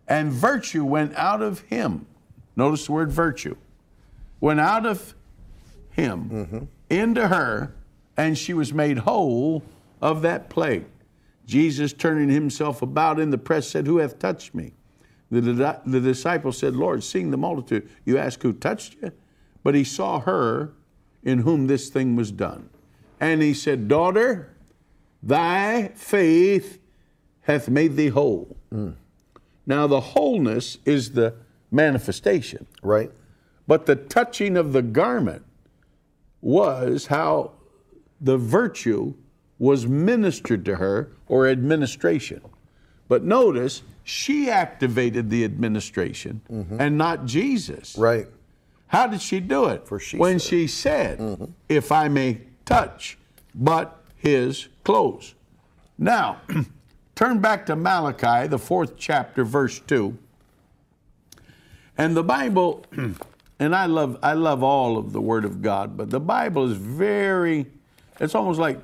[0.08, 2.06] and virtue went out of him.
[2.56, 3.56] Notice the word virtue.
[4.40, 5.16] Went out of
[5.92, 6.64] him mm-hmm.
[6.90, 7.74] into her,
[8.16, 9.64] and she was made whole
[10.02, 10.86] of that plague.
[11.46, 14.74] Jesus, turning himself about in the press, said, Who hath touched me?
[15.32, 19.12] The, the disciple said, Lord, seeing the multitude, you ask who touched you?
[19.64, 20.74] But he saw her
[21.24, 22.70] in whom this thing was done.
[23.20, 24.56] And he said, Daughter,
[25.22, 26.80] thy faith
[27.42, 28.56] hath made thee whole.
[28.74, 28.96] Mm.
[29.66, 31.36] Now, the wholeness is the
[31.72, 32.66] manifestation.
[32.82, 33.12] Right.
[33.68, 35.46] But the touching of the garment
[36.42, 37.52] was how
[38.20, 39.14] the virtue
[39.60, 42.42] was ministered to her or administration.
[43.08, 46.80] But notice, she activated the administration mm-hmm.
[46.80, 47.98] and not Jesus.
[47.98, 48.28] Right.
[48.88, 49.88] How did she do it?
[49.88, 50.50] For she when said.
[50.50, 51.46] she said, mm-hmm.
[51.68, 53.18] If I may touch
[53.54, 55.36] but his clothes.
[55.98, 56.42] Now,
[57.16, 60.18] turn back to Malachi, the fourth chapter, verse 2.
[61.98, 62.86] And the Bible,
[63.60, 66.78] and I love, I love all of the Word of God, but the Bible is
[66.78, 67.66] very,
[68.20, 68.80] it's almost like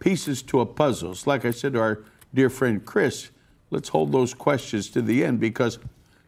[0.00, 1.12] pieces to a puzzle.
[1.12, 3.30] It's like I said to our dear friend Chris,
[3.70, 5.78] let's hold those questions to the end because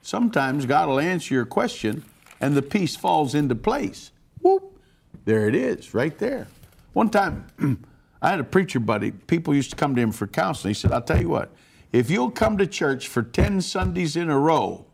[0.02, 2.04] sometimes God will answer your question
[2.40, 4.10] and the piece falls into place.
[4.40, 4.78] Whoop,
[5.24, 6.48] there it is, right there.
[6.92, 7.46] One time,
[8.22, 10.70] I had a preacher buddy, people used to come to him for counseling.
[10.70, 11.50] He said, I'll tell you what,
[11.92, 14.86] if you'll come to church for 10 Sundays in a row,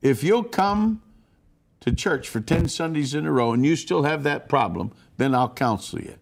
[0.00, 1.02] if you'll come
[1.80, 5.34] to church for 10 Sundays in a row and you still have that problem, then
[5.34, 6.16] I'll counsel you.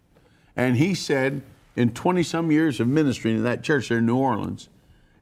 [0.57, 1.42] And he said,
[1.76, 4.68] in 20 some years of ministry in that church there in New Orleans,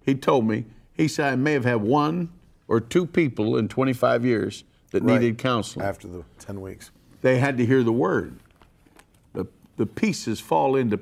[0.04, 2.30] he told me, he said, I may have had one
[2.66, 5.20] or two people in 25 years that right.
[5.20, 5.86] needed counseling.
[5.86, 6.90] After the 10 weeks.
[7.22, 8.38] They had to hear the word.
[9.34, 11.00] The, the pieces fall into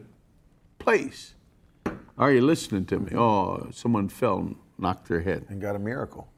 [0.79, 1.35] place.
[2.19, 3.13] Are you listening to me?
[3.15, 5.45] Oh, someone fell and knocked their head.
[5.49, 6.29] And got a miracle.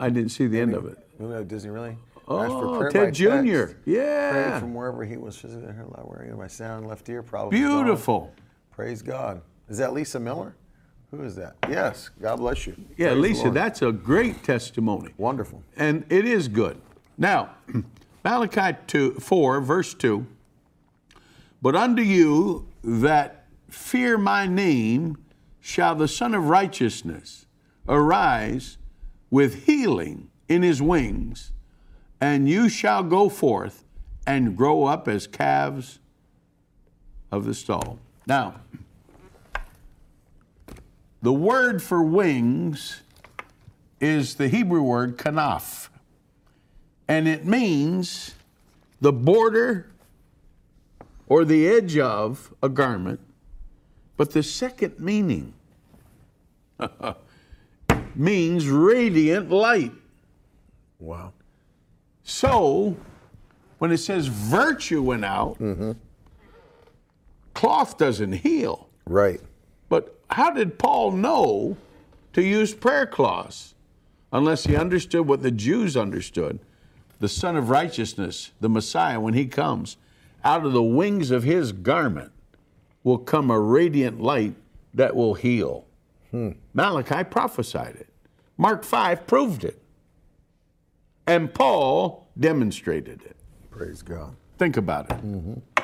[0.00, 0.98] I didn't see the end of it.
[1.20, 1.96] You know, Disney really?
[2.30, 3.76] Oh, Ted Jr.
[3.86, 4.30] Yeah.
[4.32, 7.58] Prayed from wherever he was physically where my sound left ear probably.
[7.58, 8.32] Beautiful.
[8.70, 9.40] Praise God.
[9.68, 10.54] Is that Lisa Miller?
[11.10, 11.56] Who is that?
[11.68, 12.10] Yes.
[12.20, 12.76] God bless you.
[12.98, 15.14] Yeah, Praise Lisa, that's a great testimony.
[15.16, 15.62] Wonderful.
[15.76, 16.78] And it is good.
[17.16, 17.54] Now,
[18.24, 20.26] Malachi 2, 4, verse 2
[21.62, 25.16] But unto you that fear my name
[25.60, 27.46] shall the Sun of Righteousness
[27.88, 28.76] arise
[29.30, 31.52] with healing in his wings
[32.20, 33.84] and you shall go forth
[34.26, 36.00] and grow up as calves
[37.30, 37.98] of the stall.
[38.26, 38.60] Now,
[41.22, 43.02] the word for wings
[44.00, 45.88] is the Hebrew word kanaf,
[47.08, 48.34] and it means
[49.00, 49.90] the border
[51.26, 53.20] or the edge of a garment.
[54.16, 55.54] But the second meaning
[58.14, 59.92] means radiant light.
[60.98, 61.32] Wow.
[62.28, 62.94] So,
[63.78, 65.92] when it says virtue went out, mm-hmm.
[67.54, 68.90] cloth doesn't heal.
[69.06, 69.40] Right.
[69.88, 71.78] But how did Paul know
[72.34, 73.74] to use prayer cloths
[74.30, 76.58] unless he understood what the Jews understood?
[77.18, 79.96] The Sun of Righteousness, the Messiah, when he comes,
[80.44, 82.32] out of the wings of his garment
[83.04, 84.54] will come a radiant light
[84.92, 85.86] that will heal.
[86.30, 86.50] Hmm.
[86.74, 88.10] Malachi prophesied it.
[88.58, 89.80] Mark 5 proved it.
[91.28, 93.36] And Paul demonstrated it.
[93.70, 94.34] Praise God.
[94.56, 95.18] Think about it.
[95.18, 95.82] Mm-hmm.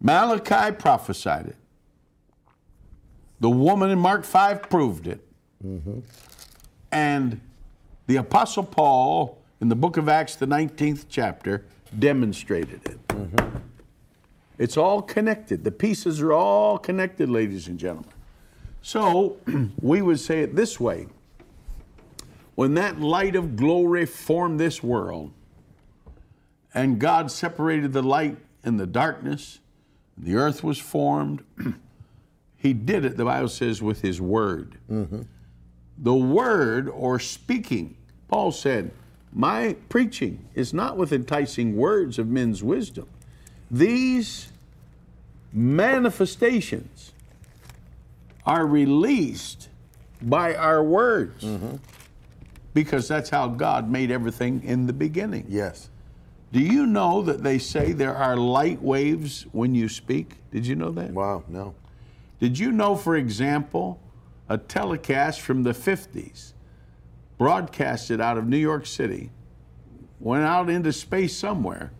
[0.00, 1.56] Malachi prophesied it.
[3.38, 5.24] The woman in Mark 5 proved it.
[5.64, 6.00] Mm-hmm.
[6.90, 7.40] And
[8.08, 11.64] the Apostle Paul in the book of Acts, the 19th chapter,
[11.96, 13.08] demonstrated it.
[13.08, 13.58] Mm-hmm.
[14.58, 15.62] It's all connected.
[15.62, 18.10] The pieces are all connected, ladies and gentlemen.
[18.82, 19.36] So
[19.80, 21.06] we would say it this way
[22.54, 25.32] when that light of glory formed this world,
[26.74, 29.60] and God separated the light and the darkness,
[30.16, 31.44] and the earth was formed.
[32.56, 34.78] he did it, the Bible says, with His Word.
[34.90, 35.22] Mm-hmm.
[35.98, 37.96] The Word or speaking,
[38.28, 38.92] Paul said,
[39.32, 43.08] My preaching is not with enticing words of men's wisdom.
[43.70, 44.52] These
[45.52, 47.12] manifestations
[48.44, 49.68] are released
[50.20, 51.76] by our words mm-hmm.
[52.74, 55.46] Because that's how God made everything in the beginning.
[55.48, 55.90] Yes.
[56.52, 60.36] Do you know that they say there are light waves when you speak?
[60.50, 61.10] Did you know that?
[61.10, 61.44] Wow.
[61.48, 61.74] No.
[62.40, 64.00] Did you know, for example,
[64.48, 66.52] a telecast from the 50s,
[67.38, 69.30] broadcasted out of New York City,
[70.20, 71.90] went out into space somewhere,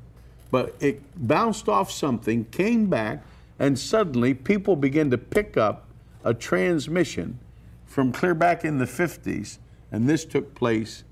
[0.51, 3.23] but it bounced off something, came back,
[3.59, 5.87] and suddenly people began to pick up
[6.25, 7.39] a transmission
[7.87, 9.59] from clear back in the 50s,
[9.93, 11.05] and this took place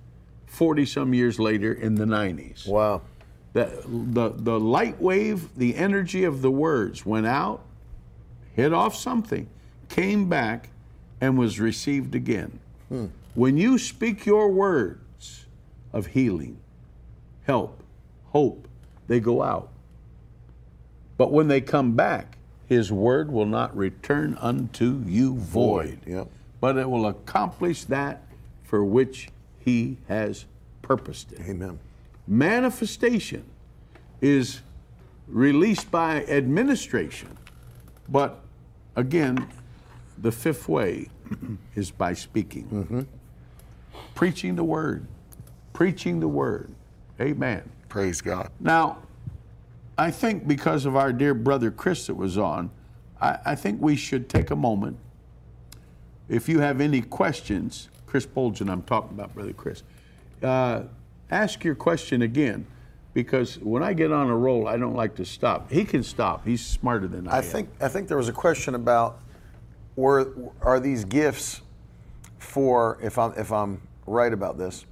[0.46, 2.66] 40 some years later in the 90s.
[2.66, 3.02] Wow.
[3.52, 7.62] The, the, the light wave, the energy of the words went out,
[8.54, 9.48] hit off something,
[9.88, 10.70] came back,
[11.20, 12.58] and was received again.
[12.88, 13.06] Hmm.
[13.34, 15.46] When you speak your words
[15.92, 16.58] of healing,
[17.44, 17.82] help,
[18.32, 18.66] hope,
[19.06, 19.68] they go out.
[21.18, 26.28] But when they come back, his word will not return unto you void, Yep.
[26.60, 28.22] but it will accomplish that
[28.70, 30.44] for which he has
[30.80, 31.80] purposed it Amen.
[32.28, 33.44] manifestation
[34.20, 34.60] is
[35.26, 37.36] released by administration.
[38.08, 38.38] But
[38.94, 39.48] again,
[40.18, 41.08] the fifth way
[41.74, 42.68] is by speaking.
[42.68, 43.00] Mm-hmm.
[44.14, 45.04] Preaching the word.
[45.72, 46.72] Preaching the word.
[47.20, 47.68] Amen.
[47.88, 48.52] Praise God.
[48.60, 48.98] Now,
[49.98, 52.70] I think because of our dear brother Chris that was on,
[53.20, 54.96] I, I think we should take a moment.
[56.28, 59.84] If you have any questions, Chris Bolgen, I'm talking about, brother Chris,
[60.42, 60.82] uh,
[61.30, 62.66] ask your question again
[63.14, 65.70] because when I get on a roll, I don't like to stop.
[65.70, 66.44] He can stop.
[66.44, 67.44] He's smarter than I, I am.
[67.44, 69.20] think I think there was a question about
[69.94, 71.60] were are these gifts
[72.38, 74.86] for if I'm if I'm right about this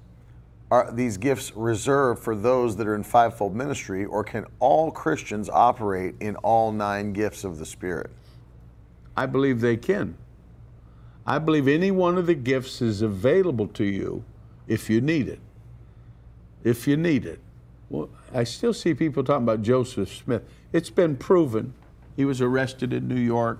[0.71, 5.49] are these gifts reserved for those that are in fivefold ministry or can all Christians
[5.49, 8.11] operate in all nine gifts of the spirit?
[9.16, 10.16] I believe they can.
[11.29, 14.24] I believe any one of the gifts is available to you
[14.66, 15.41] if you need it.
[16.64, 17.39] If you need it.
[17.91, 20.43] Well, I still see people talking about Joseph Smith.
[20.72, 21.74] It's been proven.
[22.16, 23.59] He was arrested in New York.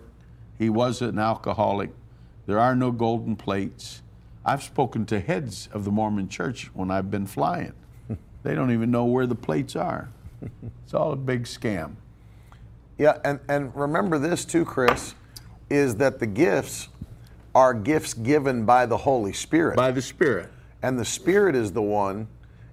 [0.59, 1.91] He was an alcoholic.
[2.47, 4.01] There are no golden plates.
[4.47, 7.75] I've spoken to heads of the Mormon church when I've been flying.
[8.45, 10.09] They don't even know where the plates are.
[10.85, 11.97] It's all a big scam.
[12.97, 15.15] Yeah, and, and remember this too, Chris,
[15.69, 16.89] is that the gifts
[17.59, 19.75] are gifts given by the Holy Spirit.
[19.75, 20.49] By the Spirit.
[20.81, 22.29] And the Spirit is the one,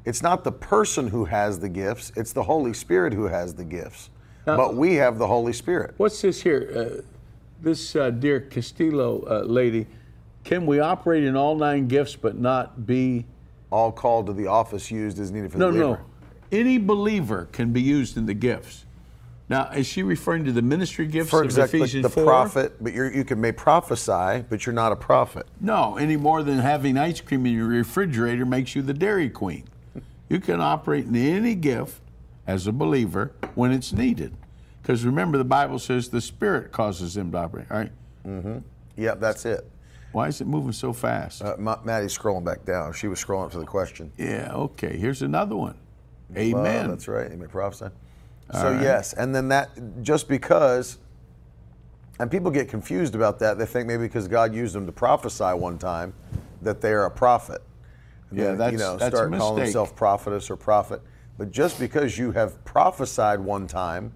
[0.06, 3.64] it's not the person who has the gifts, it's the Holy Spirit who has the
[3.64, 4.12] gifts.
[4.46, 5.96] Now- but we have the Holy Spirit.
[5.98, 6.72] What's this here?
[7.00, 7.02] Uh,
[7.64, 9.88] this uh, dear Castillo uh, lady,
[10.44, 13.26] can we operate in all nine gifts but not be?
[13.72, 15.88] All called to the office used as needed for No, the believer.
[15.88, 15.96] no.
[15.96, 16.60] No.
[16.60, 18.85] Any believer can be used in the gifts.
[19.48, 22.24] Now, is she referring to the ministry gifts For exactly Ephesians the 4?
[22.24, 25.46] prophet, but you're, you can may prophesy, but you're not a prophet.
[25.62, 29.66] No, any more than having ice cream in your refrigerator makes you the Dairy Queen.
[30.30, 32.02] You can operate in any gift
[32.48, 34.36] as a believer when it's needed.
[34.82, 37.92] Because remember, the Bible says the Spirit causes them to operate, right?
[38.26, 38.58] Mm-hmm.
[38.98, 39.70] Yeah, that's it.
[40.12, 41.44] Why is it moving so fast?
[41.44, 42.94] Uh, Ma- Maddie's scrolling back down.
[42.94, 44.12] She was scrolling up to the question.
[44.18, 44.98] yeah, okay.
[44.98, 45.76] Here's another one.
[46.36, 46.90] Amen.
[46.90, 47.30] that's right.
[47.32, 47.48] Amen.
[47.50, 47.88] Prophesy.
[48.54, 49.70] So yes, and then that
[50.04, 51.00] just because,
[52.20, 53.58] and people get confused about that.
[53.58, 56.14] They think maybe because God used them to prophesy one time,
[56.62, 57.62] that they are a prophet.
[58.30, 61.02] And Yeah, then, that's- you know that's a start calling themselves prophetess or prophet.
[61.38, 64.14] But just because you have prophesied one time,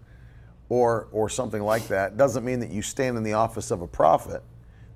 [0.69, 3.87] or or something like that, doesn't mean that you stand in the office of a
[3.87, 4.43] prophet.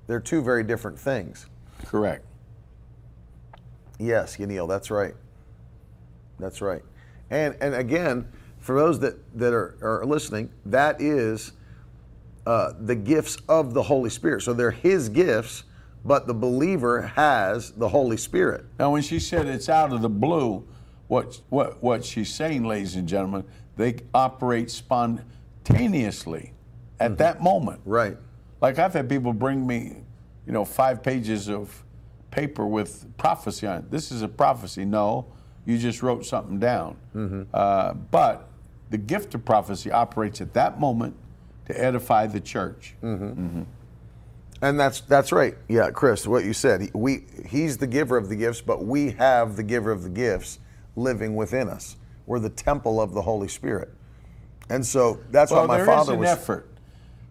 [0.06, 1.46] They're two very different things.
[1.84, 2.24] Correct.
[3.98, 5.14] Yes, Yanil, that's right.
[6.38, 6.82] That's right.
[7.30, 8.28] And and again,
[8.64, 11.52] for those that, that are, are listening, that is
[12.46, 14.40] uh, the gifts of the Holy Spirit.
[14.40, 15.64] So they're His gifts,
[16.02, 18.64] but the believer has the Holy Spirit.
[18.78, 20.66] Now, when she said it's out of the blue,
[21.08, 23.44] what, what, what she's saying, ladies and gentlemen,
[23.76, 26.54] they operate spontaneously
[26.98, 27.82] at that moment.
[27.84, 28.16] Right.
[28.62, 29.98] Like I've had people bring me,
[30.46, 31.84] you know, five pages of
[32.30, 33.90] paper with prophecy on it.
[33.90, 34.86] This is a prophecy.
[34.86, 35.26] No,
[35.66, 36.96] you just wrote something down.
[37.52, 38.48] Uh, but
[38.90, 41.16] the gift of prophecy operates at that moment
[41.66, 42.94] to edify the church.
[44.62, 45.56] And that's that's right.
[45.68, 46.90] Yeah, Chris, what you said.
[46.94, 50.58] We he's the giver of the gifts, but we have the giver of the gifts
[50.96, 51.96] living within us.
[52.26, 53.90] We're the temple of the Holy Spirit.
[54.70, 56.68] And so that's Well, what my there is father an was effort.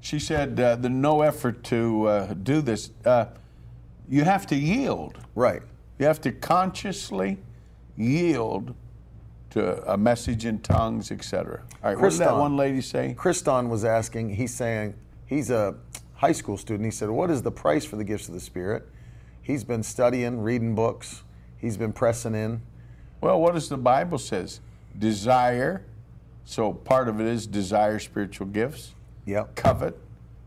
[0.01, 2.91] She said uh, the no effort to uh, do this.
[3.03, 3.25] Uh,
[4.09, 5.17] you have to yield.
[5.33, 5.61] right.
[5.99, 7.37] You have to consciously
[7.95, 8.75] yield
[9.53, 11.61] to a message in tongues, etc.
[11.83, 13.15] All right, what did that one lady say?
[13.17, 14.95] Christon was asking, he's saying,
[15.27, 15.75] he's a
[16.15, 16.85] high school student.
[16.85, 18.87] He said, What is the price for the gifts of the Spirit?
[19.41, 21.23] He's been studying, reading books,
[21.57, 22.61] he's been pressing in.
[23.21, 24.59] Well, what does the Bible says?
[24.97, 25.85] Desire.
[26.45, 28.93] So part of it is desire spiritual gifts.
[29.25, 29.55] Yep.
[29.55, 29.97] Covet.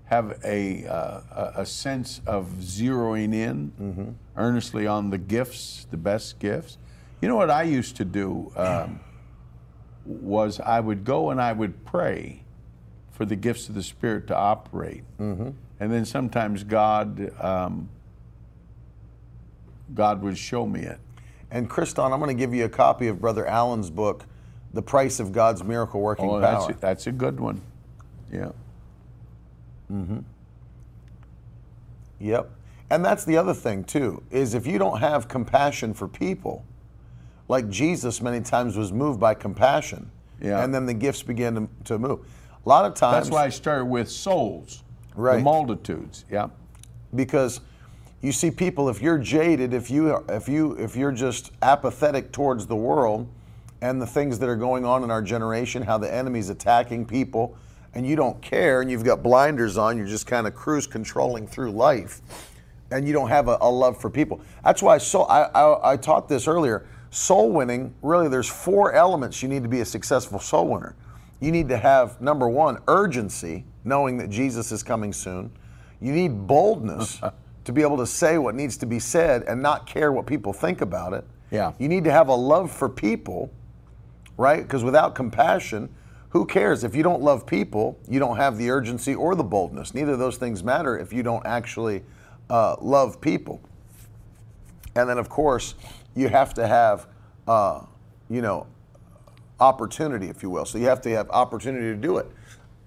[0.07, 1.21] Have a, uh,
[1.57, 4.11] a a sense of zeroing in Mm-hmm.
[4.37, 6.79] earnestly on the gifts, the best gifts.
[7.21, 9.01] You know what I used to do um,
[10.05, 12.43] was I would go and I would pray
[13.13, 15.51] for the gifts of the Spirit to operate, Mm-hmm.
[15.81, 17.89] and then sometimes God um,
[19.95, 20.99] God would show me it.
[21.51, 24.25] And Christon, I'm going to give you a copy of Brother Allen's book,
[24.75, 26.41] The Price of God's Miracle Working Oh, Power.
[26.41, 27.63] that's a, that's a good one.
[28.33, 28.51] Yeah.
[29.91, 30.25] Mhm.
[32.19, 32.51] Yep.
[32.91, 36.65] And that's the other thing too, is if you don't have compassion for people,
[37.49, 40.63] like Jesus many times was moved by compassion, Yeah.
[40.63, 42.21] and then the gifts began to, to move.
[42.65, 44.83] A lot of times That's why I started with souls,
[45.15, 45.43] the Right.
[45.43, 46.25] multitudes.
[46.31, 46.49] Yeah.
[47.15, 47.61] because
[48.21, 52.67] you see people if you're jaded if you if you if you're just apathetic towards
[52.67, 53.29] the world
[53.81, 57.57] and the things that are going on in our generation how the enemy's attacking people
[57.95, 61.47] and you don't care and you've got blinders on you're just kind of cruise controlling
[61.47, 62.21] through life
[62.91, 65.97] and you don't have a, a love for people that's why so I, I i
[65.97, 70.39] taught this earlier soul winning really there's four elements you need to be a successful
[70.39, 70.95] soul winner
[71.41, 75.51] you need to have number one urgency knowing that jesus is coming soon
[76.01, 77.21] you need boldness
[77.67, 80.53] to be able to say what needs to be said and not care what people
[80.53, 81.25] think about it.
[81.51, 81.73] Yeah.
[81.81, 83.51] You need to have a love for people,
[84.37, 84.63] right?
[84.63, 85.93] Because without compassion,
[86.29, 86.85] who cares?
[86.85, 89.95] If you don't love people, you don't have the urgency or the boldness.
[89.95, 92.05] Neither of those things matter if you don't actually
[92.49, 93.61] uh, love people.
[94.95, 95.75] And then, of course,
[96.17, 97.07] you have to have,
[97.47, 97.83] uh,
[98.29, 98.67] you know,
[99.61, 100.65] opportunity, if you will.
[100.65, 102.27] So you have to have opportunity to do it,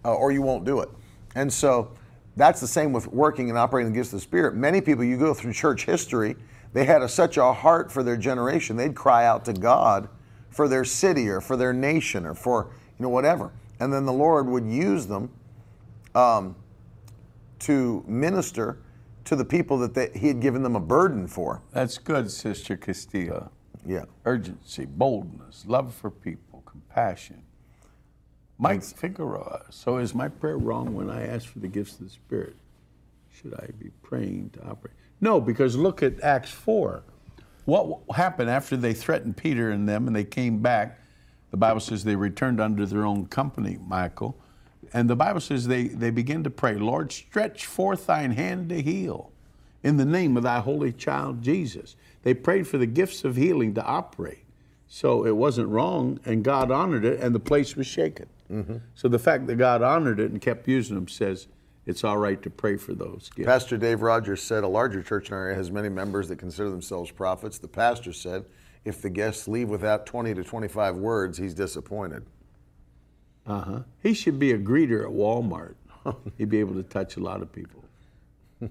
[0.03, 0.89] uh, or you won't do it.
[1.35, 1.91] And so
[2.35, 4.55] that's the same with working and operating of the Spirit.
[4.55, 6.35] Many people, you go through church history,
[6.73, 10.09] they had a, such a heart for their generation, they'd cry out to God
[10.49, 14.13] for their city or for their nation or for you know whatever, and then the
[14.13, 15.31] Lord would use them
[16.15, 16.55] um,
[17.59, 18.79] to minister
[19.25, 21.61] to the people that they, He had given them a burden for.
[21.71, 23.51] That's good, Sister Castillo.
[23.85, 24.05] Yeah.
[24.25, 27.43] Urgency, boldness, love for people, compassion.
[28.57, 29.65] Mike Figueroa.
[29.69, 32.55] So is my prayer wrong when I ask for the gifts of the Spirit?
[33.31, 34.95] Should I be praying to operate?
[35.21, 37.03] No, because look at Acts 4.
[37.65, 40.99] What happened after they threatened Peter and them and they came back?
[41.51, 44.37] The Bible says they returned under their own company, Michael.
[44.93, 48.81] And the Bible says they, they begin to pray, Lord, stretch forth thine hand to
[48.81, 49.31] heal
[49.83, 51.95] in the name of thy holy child Jesus.
[52.23, 54.43] They prayed for the gifts of healing to operate.
[54.87, 58.27] So it wasn't wrong, and God honored it, and the place was shaken.
[58.51, 58.77] Mm-hmm.
[58.95, 61.47] So the fact that God honored it and kept using them says
[61.85, 63.45] it's all right to pray for those gifts.
[63.45, 66.69] Pastor Dave Rogers said a larger church in our area has many members that consider
[66.69, 67.59] themselves prophets.
[67.59, 68.45] The pastor said
[68.83, 72.25] if the guests leave without 20 to 25 words, he's disappointed.
[73.49, 73.79] Uh huh.
[74.03, 75.73] He should be a greeter at Walmart.
[76.37, 77.83] He'd be able to touch a lot of people.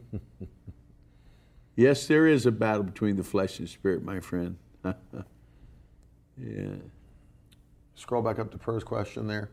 [1.77, 4.57] yes, there is a battle between the flesh and spirit, my friend.
[4.85, 4.95] yeah.
[7.97, 9.51] Scroll back up to Per's question there.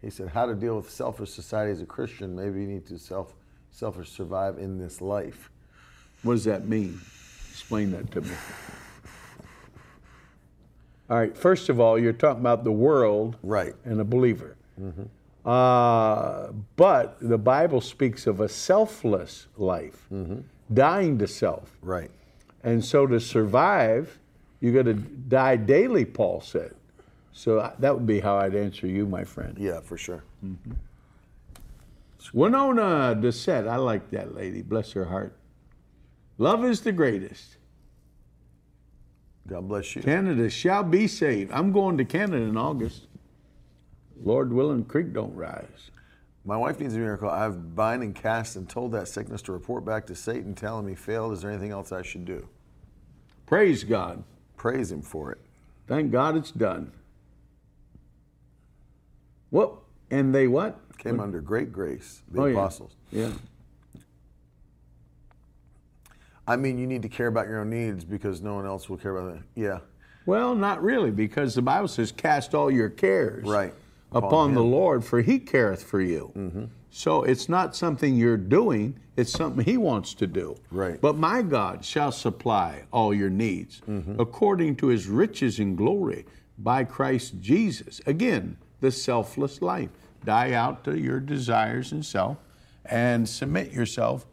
[0.00, 2.36] He said, "How to deal with selfish society as a Christian?
[2.36, 3.34] Maybe you need to self
[3.72, 5.50] selfish survive in this life."
[6.22, 7.00] What does that mean?
[7.50, 8.30] Explain that to me.
[11.10, 11.36] All right.
[11.36, 13.74] First of all, you're talking about the world, Right.
[13.84, 14.56] and a believer.
[14.80, 15.02] Mm-hmm.
[15.48, 20.40] Uh, but the Bible speaks of a selfless life, mm-hmm.
[20.72, 21.76] dying to self.
[21.82, 22.10] Right.
[22.62, 24.18] And so to survive,
[24.60, 26.74] you got to die daily, Paul said.
[27.32, 29.56] So I- that would be how I'd answer you, my friend.
[29.58, 30.22] Yeah, for sure.
[30.44, 30.72] Mm-hmm.
[32.32, 35.34] Winona Dessette, I like that lady, bless her heart.
[36.38, 37.56] Love is the greatest.
[39.46, 40.02] God bless you.
[40.02, 41.50] Canada shall be saved.
[41.52, 43.06] I'm going to Canada in August.
[44.22, 45.90] Lord willing, creek don't rise.
[46.44, 47.28] My wife needs a miracle.
[47.30, 50.94] I've bind and cast and told that sickness to report back to Satan, telling me
[50.94, 51.32] failed.
[51.32, 52.48] Is there anything else I should do?
[53.46, 54.22] Praise God.
[54.56, 55.38] Praise him for it.
[55.86, 56.92] Thank God it's done.
[59.50, 59.74] What?
[60.10, 60.78] And they what?
[60.98, 62.52] Came under great grace, the Oh, yeah.
[62.52, 62.92] apostles.
[63.10, 63.30] Yeah.
[66.46, 68.96] I mean, you need to care about your own needs because no one else will
[68.96, 69.44] care about them.
[69.54, 69.78] Yeah,
[70.26, 73.74] Well, not really, because the Bible says, "Cast all your cares Right.
[74.10, 74.62] upon, Upon the.
[74.62, 76.64] Lord, for He careth for you." Mm-hmm.
[76.90, 80.56] So it's not something you're doing; it's something He wants to do.
[80.70, 81.00] Right.
[81.00, 84.20] But my God shall supply all your needs mm-hmm.
[84.20, 86.24] according to His riches and glory
[86.58, 88.00] by Christ Jesus.
[88.06, 89.90] Again, the selfless life.
[90.24, 92.36] Die out to your desires and self,
[92.84, 94.24] and submit yourself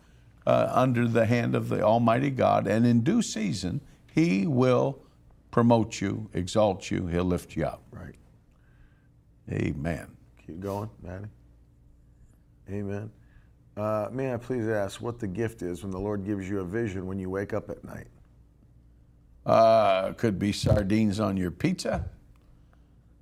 [0.49, 2.65] uh, under the hand of the Almighty God.
[2.65, 3.81] And in due season,
[4.15, 4.99] He will
[5.51, 7.84] promote you, exalt you, He'll lift you up.
[7.91, 8.15] right.
[9.51, 10.07] Amen.
[10.45, 11.26] Keep going, Maddie.
[12.69, 13.11] Amen.
[13.77, 16.63] Uh, may I please ask what the gift is when the Lord gives you a
[16.63, 18.07] vision when you wake up at night?
[19.45, 22.05] Uh, could be sardines on your pizza,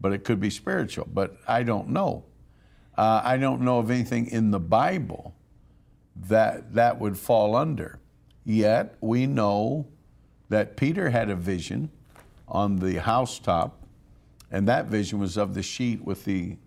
[0.02, 1.08] but it could be spiritual.
[1.14, 2.26] But I don't know.
[2.98, 5.37] Uh, I don't know of anything in the Bible
[6.28, 8.00] that that would fall under.
[8.44, 9.88] Yet we know
[10.50, 11.92] that Peter had a vision
[12.48, 13.84] on the housetop,
[14.50, 16.58] and that vision was of the sheet with the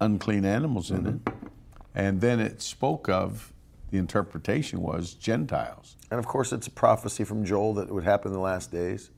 [0.00, 1.24] unclean animals in it.
[1.24, 1.46] Mm-hmm.
[1.94, 3.52] And then it spoke of
[3.90, 5.96] the interpretation was Gentiles.
[6.10, 9.10] And of course, it's a prophecy from Joel that would happen in the last days.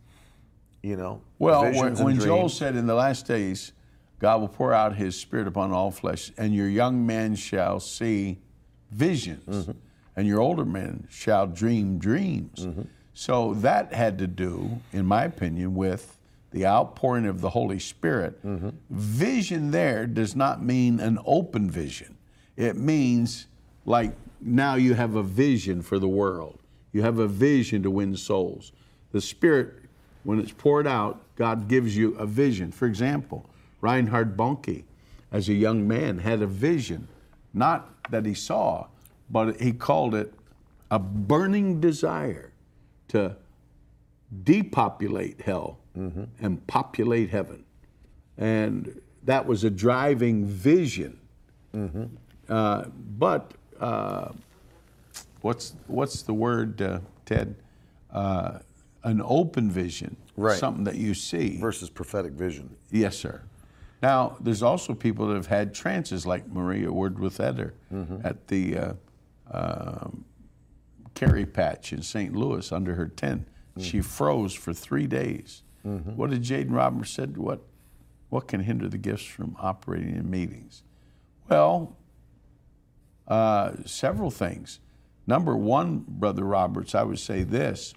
[0.82, 3.72] You know, Well, when, when Joel said, In the last days,
[4.20, 8.38] God will pour out his spirit upon all flesh, and your young men shall see
[8.90, 9.72] visions, Mm-hmm.
[10.16, 12.66] and your older men shall dream dreams.
[12.66, 12.82] Mm-hmm.
[13.14, 16.16] So that had to do, in my opinion, with
[16.50, 18.42] the outpouring of the Holy Spirit.
[18.44, 18.70] Mm-hmm.
[18.90, 22.16] Vision there does not mean an open vision,
[22.56, 23.46] it means
[23.84, 26.58] like now you have a vision for the world,
[26.92, 28.72] you have a vision to win souls.
[29.12, 29.74] The Spirit,
[30.24, 32.70] when it's poured out, God gives you a vision.
[32.72, 33.48] For example,
[33.80, 34.84] Reinhard Bonnke,
[35.32, 37.08] as a young man, had a vision,
[37.54, 38.86] not that he saw,
[39.30, 40.32] but he called it
[40.90, 42.52] a burning desire
[43.08, 43.36] to
[44.44, 47.64] depopulate hell and populate heaven.
[48.36, 51.18] And that was a driving vision.
[52.48, 52.84] Uh,
[53.18, 54.32] but uh,
[55.42, 57.54] what's what's the word, uh, Ted?
[58.10, 58.58] Uh,
[59.04, 60.58] an open vision, Right.
[60.58, 61.58] something that you see.
[61.58, 62.74] versus prophetic vision.
[62.90, 63.42] Yes, sir.
[64.00, 67.72] Now, there's also people that have had trances, like Maria Woodworth-Etter
[68.24, 68.92] at the uh,
[69.50, 70.24] um,
[71.14, 72.34] Carry Patch in St.
[72.34, 73.48] Louis under her tent.
[73.78, 75.62] She froze for three days.
[75.82, 77.36] What did Jaden Roberts said?
[77.36, 77.60] What
[78.28, 80.82] what can hinder the gifts from operating in meetings?
[81.48, 81.96] Well,
[83.26, 84.80] uh, several things.
[85.26, 87.94] Number one, Brother Roberts, I would say this.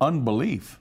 [0.00, 0.78] unbelief.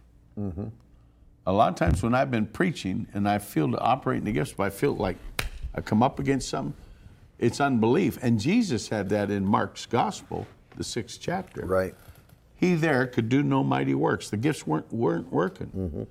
[1.46, 4.32] A lot of times when I've been preaching and I feel to operate in the
[4.32, 5.18] gifts, but I feel like
[5.74, 6.74] I come up against something,
[7.40, 8.18] it's unbelief.
[8.22, 10.46] And Jesus had that in Mark's gospel,
[10.76, 11.66] the sixth chapter.
[11.66, 11.96] Right.
[12.56, 14.30] He there could do no mighty works.
[14.30, 15.68] The gifts weren't weren't working.
[15.68, 16.04] Mm-hmm.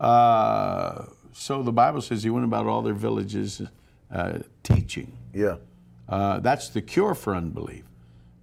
[0.00, 3.62] Uh, so the Bible says he went about all their villages
[4.10, 5.12] uh, teaching.
[5.32, 5.56] Yeah.
[6.08, 7.84] Uh, that's the cure for unbelief.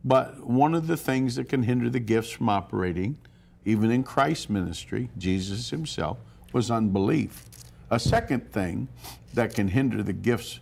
[0.04, 3.18] But one of the things that can hinder the gifts from operating,
[3.66, 6.18] even in Christ's ministry, Jesus himself,
[6.54, 7.46] was unbelief.
[7.90, 8.88] A second thing
[9.34, 10.60] that can hinder the gifts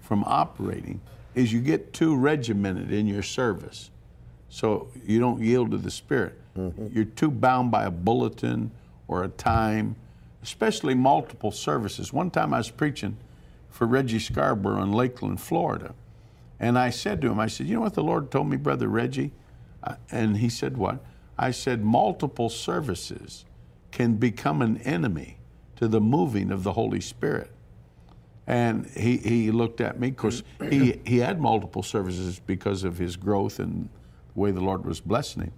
[0.00, 1.00] from operating
[1.34, 3.90] is you get too regimented in your service.
[4.48, 6.38] So you don't yield to the Spirit.
[6.56, 6.88] Mm-hmm.
[6.92, 8.70] You're too bound by a bulletin
[9.08, 9.96] or a time.
[10.42, 12.12] especially multiple services.
[12.12, 13.16] One time I was preaching
[13.68, 15.94] for Reggie Scarborough in Lakeland, Florida.
[16.60, 18.88] And I said to him, I said, You know what the Lord told me, Brother
[18.88, 19.32] Reggie?
[20.10, 21.04] And he said, What?
[21.38, 23.44] I said, Multiple services
[23.90, 25.38] can become an enemy
[25.76, 27.50] to the moving of the Holy Spirit.
[28.46, 33.16] And he, he looked at me, because he, he had multiple services because of his
[33.16, 33.88] growth and
[34.34, 35.52] the way the Lord was blessing him.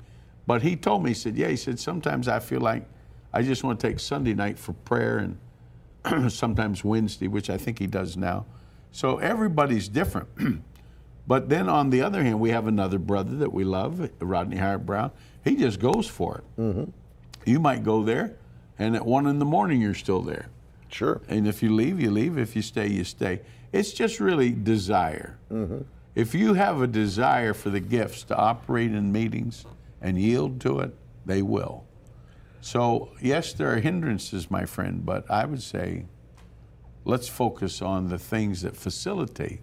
[0.46, 2.88] But he told me, he said, Yeah, he said, sometimes I feel like
[3.32, 7.78] I just want to take Sunday night for prayer and sometimes Wednesday, which I think
[7.78, 8.46] he does now.
[8.90, 10.28] So everybody's different.
[11.28, 15.12] but then on the other hand, we have another brother that we love, Rodney Howard-Browne.
[15.44, 16.60] He just goes for it.
[16.60, 16.90] Mm-hmm.
[17.44, 18.34] You might go there,
[18.78, 20.48] and at one in the morning, you're still there.
[20.90, 21.20] Sure.
[21.28, 22.38] And if you leave, you leave.
[22.38, 23.42] If you stay, you stay.
[23.72, 25.38] It's just really desire.
[25.52, 25.82] Mm-hmm.
[26.14, 29.66] If you have a desire for the gifts to operate in meetings
[30.00, 30.94] and yield to it,
[31.26, 31.84] they will.
[32.60, 36.06] So, yes, there are hindrances, my friend, but I would say
[37.04, 39.60] let's focus on the things that facilitate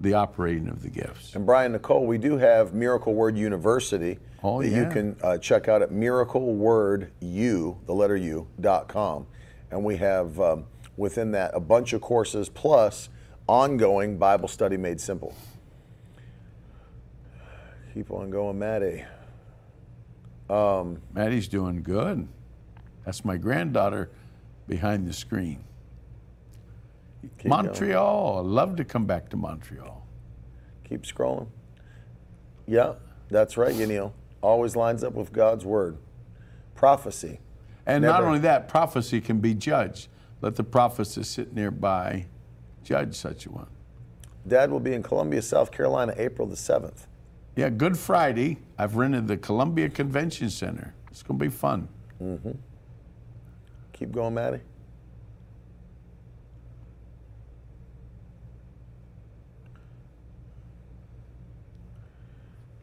[0.00, 1.34] the operating of the gifts.
[1.34, 5.66] And Brian Nicole, we do have Miracle Word University Oh, that you can uh, check
[5.66, 9.26] out at miraclewordu, the letter U, dot com.
[9.70, 10.66] And we have um,
[10.96, 13.08] within that a bunch of courses plus
[13.48, 15.34] ongoing Bible study made simple.
[17.94, 19.04] Keep on going, Maddie.
[21.12, 22.28] Maddie's doing good.
[23.04, 24.10] That's my granddaughter
[24.68, 25.64] behind the screen.
[27.38, 27.46] Keep.
[27.46, 28.38] Montreal.
[28.38, 30.06] I'd love to come back to Montreal.
[30.84, 31.48] Keep scrolling.
[32.66, 32.94] Yeah,
[33.28, 34.12] that's right, Yanil.
[34.40, 35.98] Always lines up with God's word.
[36.74, 37.40] Prophecy.
[37.86, 40.08] And not only that, prophecy can be judged.
[40.40, 42.26] Let the prophets that sit nearby
[42.84, 43.66] judge such a one.
[44.46, 47.06] Dad will be in Columbia, South Carolina, April the 7th.
[47.56, 50.94] Yeah, Good Friday, I've rented the Columbia Convention Center.
[51.10, 51.88] It's going to be fun.
[52.22, 52.52] Mm-hmm.
[53.92, 54.60] Keep going, Maddie.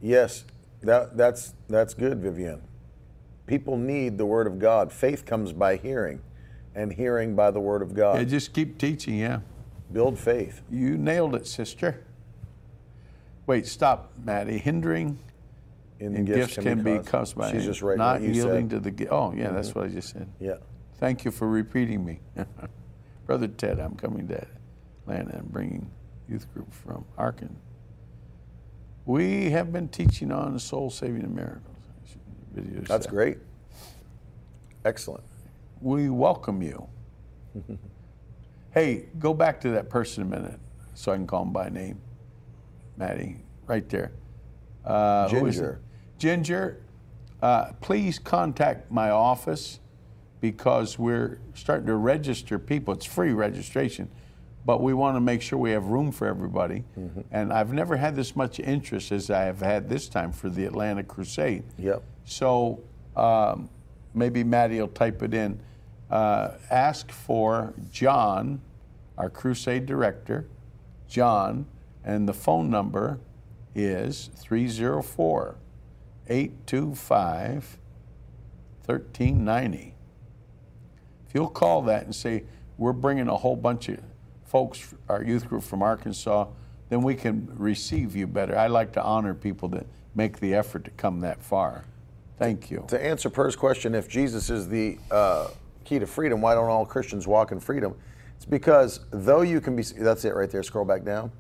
[0.06, 0.46] Yes,
[0.82, 2.62] that, that's, that's good, Vivian.
[3.48, 4.92] People need the Word of God.
[4.92, 6.22] Faith comes by hearing,
[6.76, 8.20] and hearing by the Word of God.
[8.20, 9.40] Yeah, just keep teaching, yeah.
[9.92, 10.62] Build faith.
[10.70, 12.06] You nailed it, sister.
[13.48, 14.60] Wait, stop, Maddie.
[14.60, 15.18] Hindering
[16.00, 18.78] In and gifts, can be caused by She's just writing not yielding said.
[18.78, 19.12] to the gift.
[19.12, 19.80] Oh, yeah, that's mm-hmm.
[19.80, 20.30] what I just said.
[20.40, 20.58] Yeah.
[21.00, 22.20] Thank you for repeating me.
[23.26, 24.46] Brother Ted, I'm coming to
[25.02, 25.90] Atlanta and bringing
[26.30, 27.56] youth group from Arkansas.
[29.06, 31.78] We have been teaching on soul saving and miracles.
[32.56, 33.12] Videos That's that.
[33.12, 33.38] great.
[34.84, 35.24] Excellent.
[35.82, 36.88] We welcome you.
[38.72, 40.60] hey, go back to that person a minute
[40.96, 42.00] so I can call him by name.
[42.98, 43.38] Maddie,
[43.68, 44.12] right there.
[44.84, 45.62] Uh, who is it?
[45.62, 45.82] Ginger.
[46.18, 46.84] Ginger,
[47.42, 49.80] uh, please contact my office
[50.42, 52.94] because we're starting to register people.
[52.94, 54.10] It's free registration,
[54.66, 56.84] but we want to make sure we have room for everybody.
[56.98, 57.22] Mm-hmm.
[57.32, 60.66] And I've never had this much interest as I have had this time for the
[60.66, 61.64] Atlanta Crusade.
[61.78, 62.04] Yep.
[62.26, 62.82] So
[63.16, 63.70] um,
[64.16, 65.60] maybe Maddie will type it in.
[66.10, 68.62] Uh, ask for John,
[69.18, 70.48] our crusade director,
[71.08, 71.68] John,
[72.04, 73.20] and the phone number
[73.76, 75.56] is 304
[76.28, 77.78] 825
[78.86, 79.94] 1390.
[81.28, 82.44] If you'll call that and say,
[82.78, 84.00] We're bringing a whole bunch of
[84.56, 86.48] folks, our youth group from Arkansas,
[86.88, 88.58] then we can receive you better.
[88.58, 91.84] I like to honor people that make the effort to come that far.
[92.40, 92.86] Thank you.
[92.88, 95.50] To answer Per's question, if Jesus is the uh,
[95.84, 97.96] key to freedom, why don't all Christians walk in freedom?
[98.38, 101.34] It's because though you can be, that's it right there, scroll back down.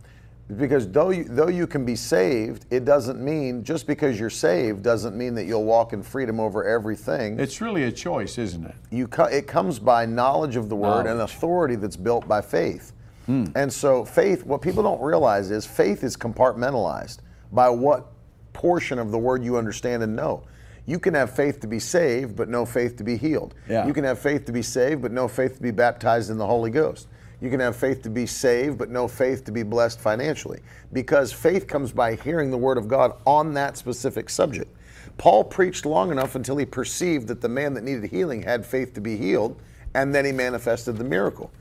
[0.57, 4.83] Because though you, though you can be saved, it doesn't mean, just because you're saved,
[4.83, 7.39] doesn't mean that you'll walk in freedom over everything.
[7.39, 8.75] It's really a choice, isn't it?
[8.91, 12.91] you it comes by knowledge of the word and authority that's built by faith.
[13.25, 13.45] Hmm.
[13.55, 17.19] And so faith, what people don't realize is faith is compartmentalized
[17.51, 18.07] by what
[18.53, 20.43] portion of the word you understand and know.
[20.85, 23.55] You can have faith to be saved, but no faith to be healed.
[23.67, 23.87] Yeah.
[23.87, 26.45] You can have faith to be saved, but no faith to be baptized in the
[26.45, 27.07] Holy Ghost.
[27.41, 30.59] You can have faith to be saved, but no faith to be blessed financially.
[30.93, 34.73] Because faith comes by hearing the word of God on that specific subject.
[35.17, 38.93] Paul preached long enough until he perceived that the man that needed healing had faith
[38.93, 39.59] to be healed,
[39.93, 41.51] and then he manifested the miracle.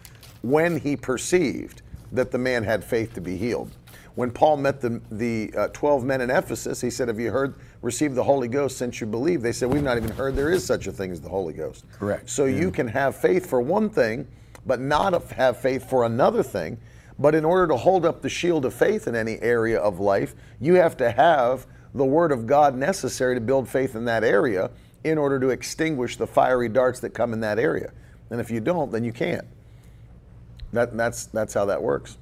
[0.44, 1.80] When he perceived
[2.12, 3.70] that the man had faith to be healed.
[4.14, 7.54] When Paul met the, the uh, 12 men in Ephesus, he said, Have you heard,
[7.82, 9.42] received the Holy Ghost since you believe?
[9.42, 11.84] They said, We've not even heard there is such a thing as the Holy Ghost.
[11.98, 12.28] Correct.
[12.30, 14.28] So you can have faith for one thing,
[14.66, 16.78] but not have faith for another thing.
[17.18, 20.34] But in order to hold up the shield of faith in any area of life,
[20.60, 24.70] you have to have the Word of God necessary to build faith in that area
[25.04, 27.92] in order to extinguish the fiery darts that come in that area.
[28.30, 29.46] And if you don't, then you can't.
[30.74, 32.18] That, that's, that's how that works.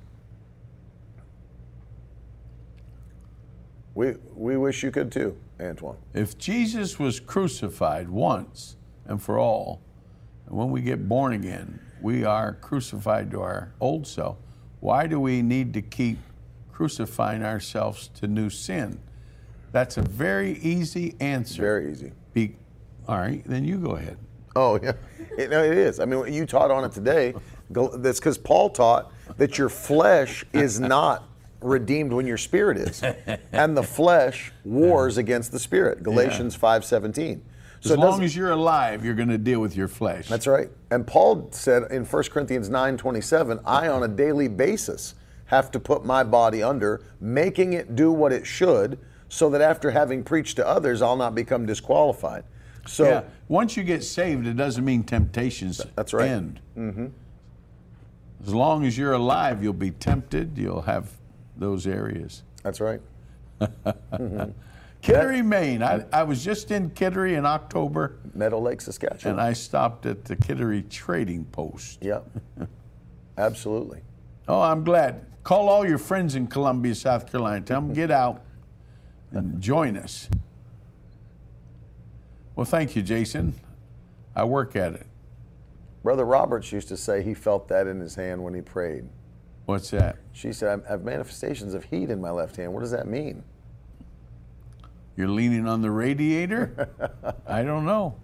[3.95, 5.97] We, we wish you could too, Antoine.
[6.15, 8.77] If Jesus was crucified once
[9.07, 9.81] and for all,
[10.47, 14.37] and when we get born again, we are crucified to our old self,
[14.81, 16.19] why do we need to keep
[16.73, 18.99] crucifying ourselves to new sin?
[19.73, 21.63] That's a very easy answer.
[21.63, 22.13] Very easy.
[22.35, 22.57] Be,
[23.09, 24.19] all right, then you go ahead.
[24.55, 24.93] Oh, yeah.
[25.39, 26.01] It, no, it is.
[26.01, 27.35] I mean, you taught on it today.
[27.73, 31.29] That's because Paul taught that your flesh is not
[31.61, 33.03] redeemed when your spirit is.
[33.53, 36.03] And the flesh wars against the spirit.
[36.03, 37.41] Galatians 5.17.
[37.81, 40.29] So As long as you're alive, you're going to deal with your flesh.
[40.29, 40.71] That's right.
[40.93, 45.17] And Paul said in 1 Corinthians 9:27, I on a daily basis
[45.47, 49.91] have to put my body under, making it do what it should, so that after
[49.91, 52.45] having preached to others, I'll not become disqualified.
[52.87, 53.23] So yeah.
[53.49, 56.29] Once you get saved, it doesn't mean temptations That's right.
[56.29, 56.61] end.
[56.77, 57.07] Mm-hmm.
[58.45, 60.59] As long as you're alive, you'll be tempted.
[60.59, 61.11] You'll have
[61.57, 62.43] those areas.
[62.63, 63.01] that's right.
[65.03, 65.83] Kittery, Maine.
[65.83, 69.33] I, I was just in Kittery in October, Meadow Lake, Saskatchewan.
[69.39, 71.99] and I stopped at the Kittery Trading Post.
[72.03, 72.29] Yep.
[73.37, 74.01] Absolutely.
[74.47, 75.27] Oh, I'm glad.
[75.43, 77.65] Call all your friends in Columbia, South Carolina.
[77.65, 78.43] Tell them get out
[79.33, 80.29] and join us.
[82.55, 83.55] Well, thank you, Jason.
[84.37, 85.07] I work at it.
[86.03, 89.05] Brother Roberts used to say he felt that in his hand when he prayed.
[89.67, 90.17] What's that?
[90.33, 92.73] She said, I have manifestations of heat in my left hand.
[92.73, 93.45] What does that mean?
[95.17, 96.89] You're leaning on the radiator?
[97.47, 98.17] I don't know.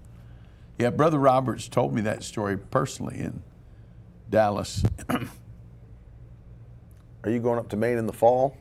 [0.79, 3.43] Yeah, Brother Roberts told me that story personally in
[4.31, 4.85] Dallas.
[7.25, 8.57] Are you going up to Maine in the fall?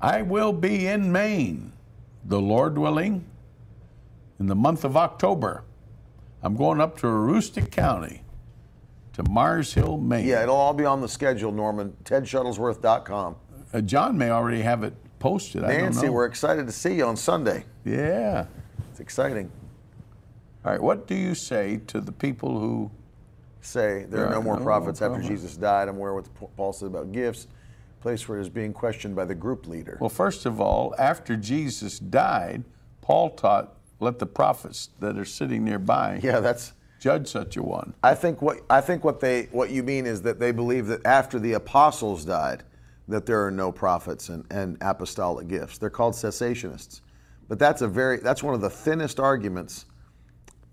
[0.00, 1.72] I will be in Maine,
[2.24, 3.24] the Lord willing,
[4.38, 5.64] in the month of October.
[6.42, 8.22] I'm going up to Aroostook County,
[9.22, 10.26] to Mars Hill, Maine.
[10.26, 11.96] Yeah, it'll all be on the schedule, Norman.
[12.04, 13.36] TedShuttlesworth.com.
[13.72, 15.64] Uh, John may already have it posted.
[15.64, 17.64] I don't Nancy, we're excited to see you on Sunday.
[17.84, 18.46] Yeah.
[18.90, 19.50] It's exciting.
[20.64, 20.82] All right.
[20.82, 22.90] What do you say to the people who?
[23.62, 25.28] Say there are no more no prophets more after.
[25.28, 25.88] Jesus died.
[25.88, 26.26] I'm aware what
[26.56, 27.46] Paul said about gifts.
[28.00, 29.98] Place where it is being questioned by the group leader.
[30.00, 32.64] Well, first of all, after Jesus died,
[33.02, 36.72] Paul taught, "Let the prophets that are sitting nearby yeah, that's.
[37.00, 40.22] Judge such a one." I think what I think what they what you mean is
[40.22, 42.62] that they believe that after the apostles died,
[43.08, 45.78] that there are no prophets and, and apostolic gifts.
[45.78, 47.00] They're called cessationists.
[47.48, 49.86] But that's a very that's one of the thinnest arguments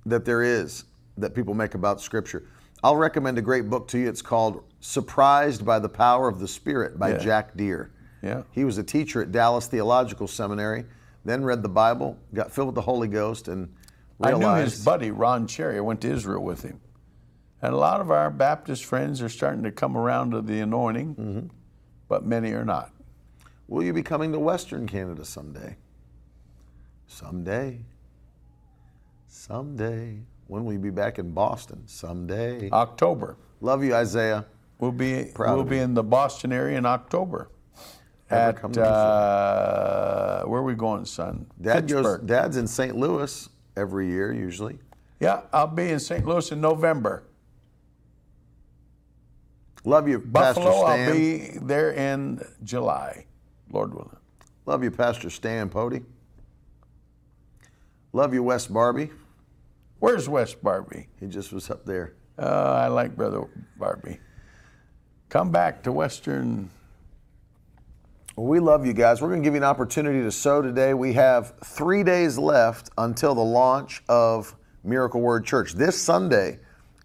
[0.06, 0.84] that there is
[1.18, 2.44] that people make about scripture.
[2.84, 4.08] I'll recommend a great book to you.
[4.08, 7.18] It's called Surprised by the Power of the Spirit by Yeah.
[7.18, 7.90] Jack Deere.
[8.22, 8.44] Yeah.
[8.52, 10.86] He was a teacher at Dallas Theological Seminary,
[11.26, 13.74] then read the Bible, got filled with the Holy Ghost, and
[14.22, 15.78] I knew his buddy Ron Cherry.
[15.78, 16.80] I went to Israel with him,
[17.62, 21.16] and a lot of our Baptist friends are starting to come around to the anointing,
[21.16, 21.48] Mm-hmm.
[22.08, 22.92] but many are not.
[23.68, 25.76] Will you be coming to Western Canada someday?
[27.08, 27.80] Someday.
[29.28, 30.20] Someday.
[30.48, 31.84] When will you be back in Boston?
[31.86, 32.70] Someday.
[32.72, 33.38] October.
[33.62, 34.46] Love you, Isaiah.
[34.80, 35.82] We'll be Proud we'll be you.
[35.82, 37.50] in the Boston area in October.
[38.30, 41.46] At uh, where are we going, son?
[41.62, 42.26] Dad goes, Pittsburgh.
[42.28, 42.96] Dad's in St.
[42.96, 44.80] Louis every year, usually.
[45.20, 46.26] Yeah, I'll be in St.
[46.26, 47.24] Louis in November.
[49.86, 51.12] Love you, Buffalo, Pastor I'll Stan.
[51.14, 53.26] be there in July,
[53.72, 54.18] Lord willing.
[54.66, 56.02] Love you, Pastor Stan Pody.
[58.12, 59.12] Love you, West Barbie.
[60.00, 61.08] Where's West Barbie?
[61.20, 62.14] He just was up there.
[62.38, 63.48] Uh, I like Brother
[63.78, 64.20] Barbie.
[65.30, 66.70] Come back to Western.
[68.38, 69.20] Well, we love you guys.
[69.20, 70.94] We're going to give you an opportunity to sow today.
[70.94, 75.74] We have three days left until the launch of Miracle Word Church.
[75.74, 76.60] This Sunday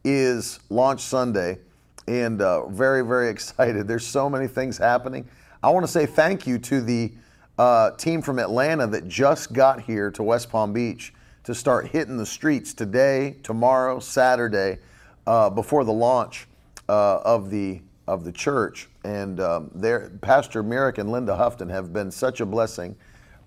[0.05, 1.61] is launch Sunday,
[2.07, 3.89] and uh, very, very excited.
[3.89, 5.27] There's so many things happening.
[5.63, 7.15] I want to say thank you to the
[7.57, 11.15] uh, team from Atlanta that just got here to West Palm Beach
[11.45, 14.81] to start hitting the streets today, tomorrow, Saturday,
[15.27, 16.47] uh, before the launch
[16.91, 18.91] uh, of the of the church.
[19.05, 22.97] And um, their Pastor Merrick and Linda Houghton have been such a blessing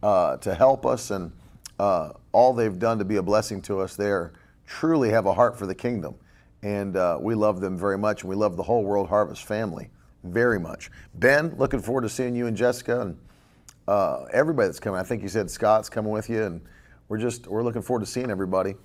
[0.04, 1.32] uh, to help us, and
[1.80, 3.96] uh, all they've done to be a blessing to us.
[3.96, 4.12] They
[4.68, 6.16] truly have a heart for the kingdom,
[6.62, 9.90] and uh, we love them very much, and we love the whole World Harvest family
[10.24, 10.90] very much.
[11.16, 13.18] Ben, looking forward to seeing you and Jessica and
[13.88, 15.00] uh, everybody that's coming.
[15.00, 16.62] I think you said Scott's coming with you, and
[17.08, 18.76] we're just we're looking forward to seeing everybody.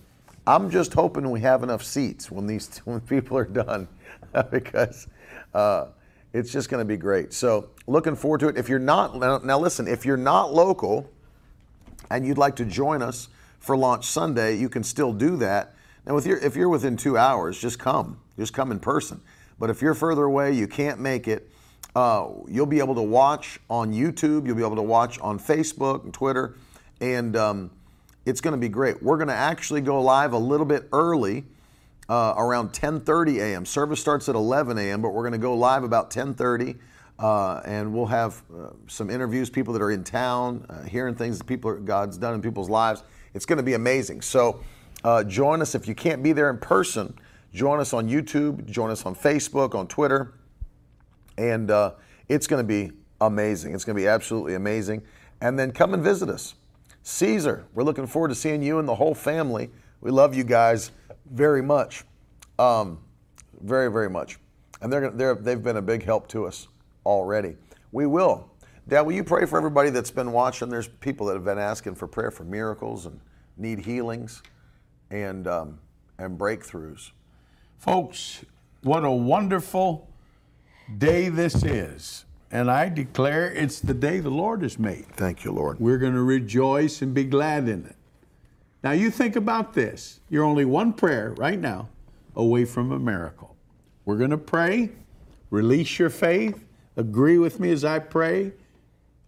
[0.47, 3.89] I'm just hoping we have enough seats when these when people are done,
[4.51, 5.09] because
[5.55, 5.87] uh,
[6.32, 7.32] it's just going to be great.
[7.32, 8.57] So looking forward to it.
[8.57, 9.89] If you're not now, listen.
[9.89, 11.11] If you're not local,
[12.11, 13.28] and you'd like to join us
[13.59, 15.74] for launch Sunday, you can still do that.
[16.07, 18.19] Now, with your, if you're within two hours, just come.
[18.36, 19.20] Just come in person.
[19.59, 21.51] But if you're further away, you can't make it,
[21.94, 24.47] uh, you'll be able to watch on YouTube.
[24.47, 26.55] You'll be able to watch on Facebook and Twitter.
[27.01, 27.70] And um,
[28.24, 29.02] it's going to be great.
[29.02, 31.44] We're going to actually go live a little bit early.
[32.11, 33.65] Uh, around 10:30 a.m.
[33.65, 36.77] Service starts at 11 a.m., but we're going to go live about 10:30,
[37.20, 41.39] uh, and we'll have uh, some interviews, people that are in town, uh, hearing things
[41.39, 43.05] that people are, God's done in people's lives.
[43.32, 44.23] It's going to be amazing.
[44.23, 44.61] So
[45.05, 47.15] uh, join us if you can't be there in person.
[47.55, 48.69] Join us on YouTube.
[48.69, 50.35] Join us on Facebook, on Twitter,
[51.39, 51.93] and uh,
[52.28, 53.73] it's going to be amazing.
[53.73, 55.03] It's going to be absolutely amazing.
[55.41, 56.57] And then come and visit us.
[57.05, 59.70] Caesar, we're looking forward to seeing you and the whole family.
[60.01, 60.91] We love you guys
[61.31, 62.05] very much,
[62.59, 62.98] um,
[63.62, 64.39] very, very much.
[64.82, 66.69] And they're, they're, they've been a big help to us
[67.05, 67.57] already.
[67.93, 68.51] We will.
[68.89, 70.69] Dad, will you pray for everybody that's been watching?
[70.69, 73.20] There's people that have been asking for prayer for miracles and
[73.57, 74.43] need healings
[75.11, 75.78] and, um,
[76.19, 77.11] and breakthroughs.
[77.78, 78.44] Folks,
[78.82, 80.09] what a wonderful
[80.98, 82.24] day this is.
[82.51, 85.07] And I declare it's the day the Lord has made.
[85.15, 85.78] Thank you, Lord.
[85.78, 87.97] We're going to rejoice and be glad in it.
[88.82, 90.20] Now, you think about this.
[90.28, 91.89] You're only one prayer right now
[92.35, 93.57] away from a miracle.
[94.05, 94.90] We're going to pray,
[95.51, 96.65] release your faith,
[96.97, 98.52] agree with me as I pray.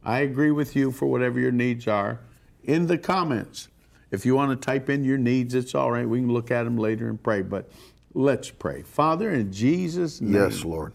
[0.05, 2.21] I agree with you for whatever your needs are
[2.65, 3.69] in the comments.
[4.11, 6.09] If you want to type in your needs, it's all right.
[6.09, 7.43] We can look at them later and pray.
[7.43, 7.71] But
[8.15, 8.83] let's pray.
[8.83, 10.35] Father, in Jesus' name.
[10.35, 10.93] Yes, Lord.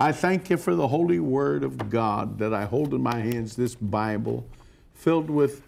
[0.00, 3.56] I thank you for the holy word of God that I hold in my hands,
[3.56, 4.46] this Bible
[4.94, 5.62] filled with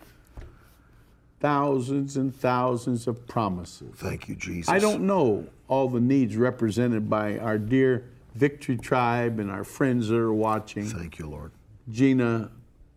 [1.40, 3.94] thousands and thousands of promises.
[3.96, 4.68] Thank you, Jesus.
[4.68, 8.04] I don't know all the needs represented by our dear
[8.34, 10.84] Victory Tribe and our friends that are watching.
[10.84, 11.52] Thank you, Lord.
[11.90, 12.50] Gina,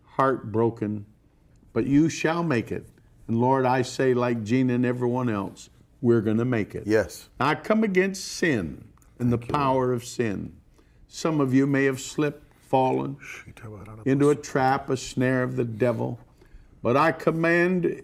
[0.04, 1.06] heartbroken,
[1.72, 2.88] but you shall make it.
[3.28, 5.70] And Lord, I say, like Gina and everyone else,
[6.02, 6.84] we're going to make it.
[6.86, 7.30] Yes.
[7.40, 8.84] I come against sin
[9.20, 10.54] and the power of sin.
[11.08, 13.18] Some of you may have slipped, fallen
[14.04, 16.20] into a trap, a snare of the devil.
[16.82, 18.04] But I command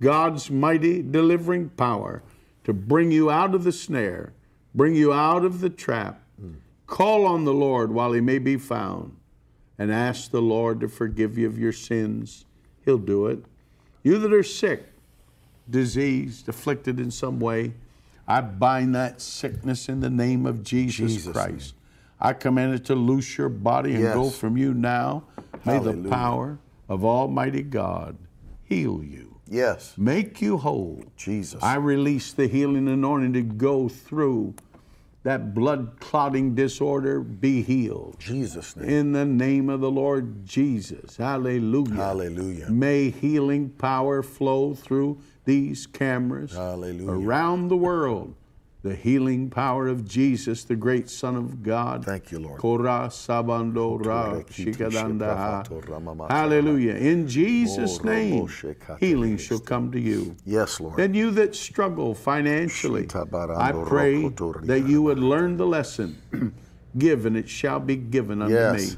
[0.00, 2.22] God's mighty delivering power
[2.64, 4.32] to bring you out of the snare,
[4.74, 6.22] bring you out of the trap.
[6.86, 9.16] Call on the Lord while he may be found
[9.78, 12.46] and ask the Lord to forgive you of your sins.
[12.84, 13.44] He'll do it.
[14.02, 14.86] You that are sick,
[15.68, 17.74] diseased, afflicted in some way,
[18.26, 21.74] I bind that sickness in the name of Jesus, Jesus' Christ.
[22.20, 25.24] I command it to loose your body and go from you now.
[25.64, 26.58] May the power
[26.88, 28.16] of Almighty God
[28.64, 29.94] heal you, Yes.
[29.96, 31.02] make you whole.
[31.16, 31.62] Jesus.
[31.62, 34.54] I release the healing anointing to go through
[35.24, 38.16] that blood clotting disorder, be healed.
[38.18, 38.88] Jesus' name.
[38.88, 41.16] In the name of the Lord Jesus.
[41.16, 41.94] Hallelujah.
[41.94, 42.70] Hallelujah.
[42.70, 47.10] May healing power flow through these cameras Hallelujah.
[47.26, 48.34] around the world.
[48.82, 52.04] The healing power of Jesus, the great Son of God.
[52.04, 52.60] Thank you, Lord.
[52.60, 55.66] Kora sabando ra Kotorekiti shikadandaha.
[55.66, 56.30] sheprafato ramamata.
[56.30, 56.94] Hallelujah.
[56.94, 58.48] In Jesus' Oh, name,
[59.00, 60.36] healing shall come to you.
[60.46, 60.96] Yes, Lord.
[60.96, 63.08] Then you that struggle financially,
[63.56, 64.28] I pray
[64.62, 66.22] that you would learn the lesson.
[66.96, 68.92] Give and it shall be given unto Yes.
[68.92, 68.96] me.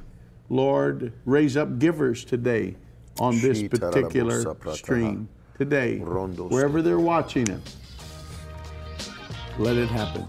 [0.50, 2.76] Lord, raise up givers today
[3.18, 7.76] on this particular stream today, wherever they're watching it.
[9.58, 10.26] Let it happen.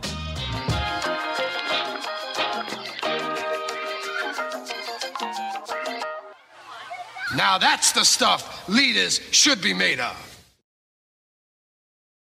[7.35, 10.30] Now that's the stuff leaders should be made of.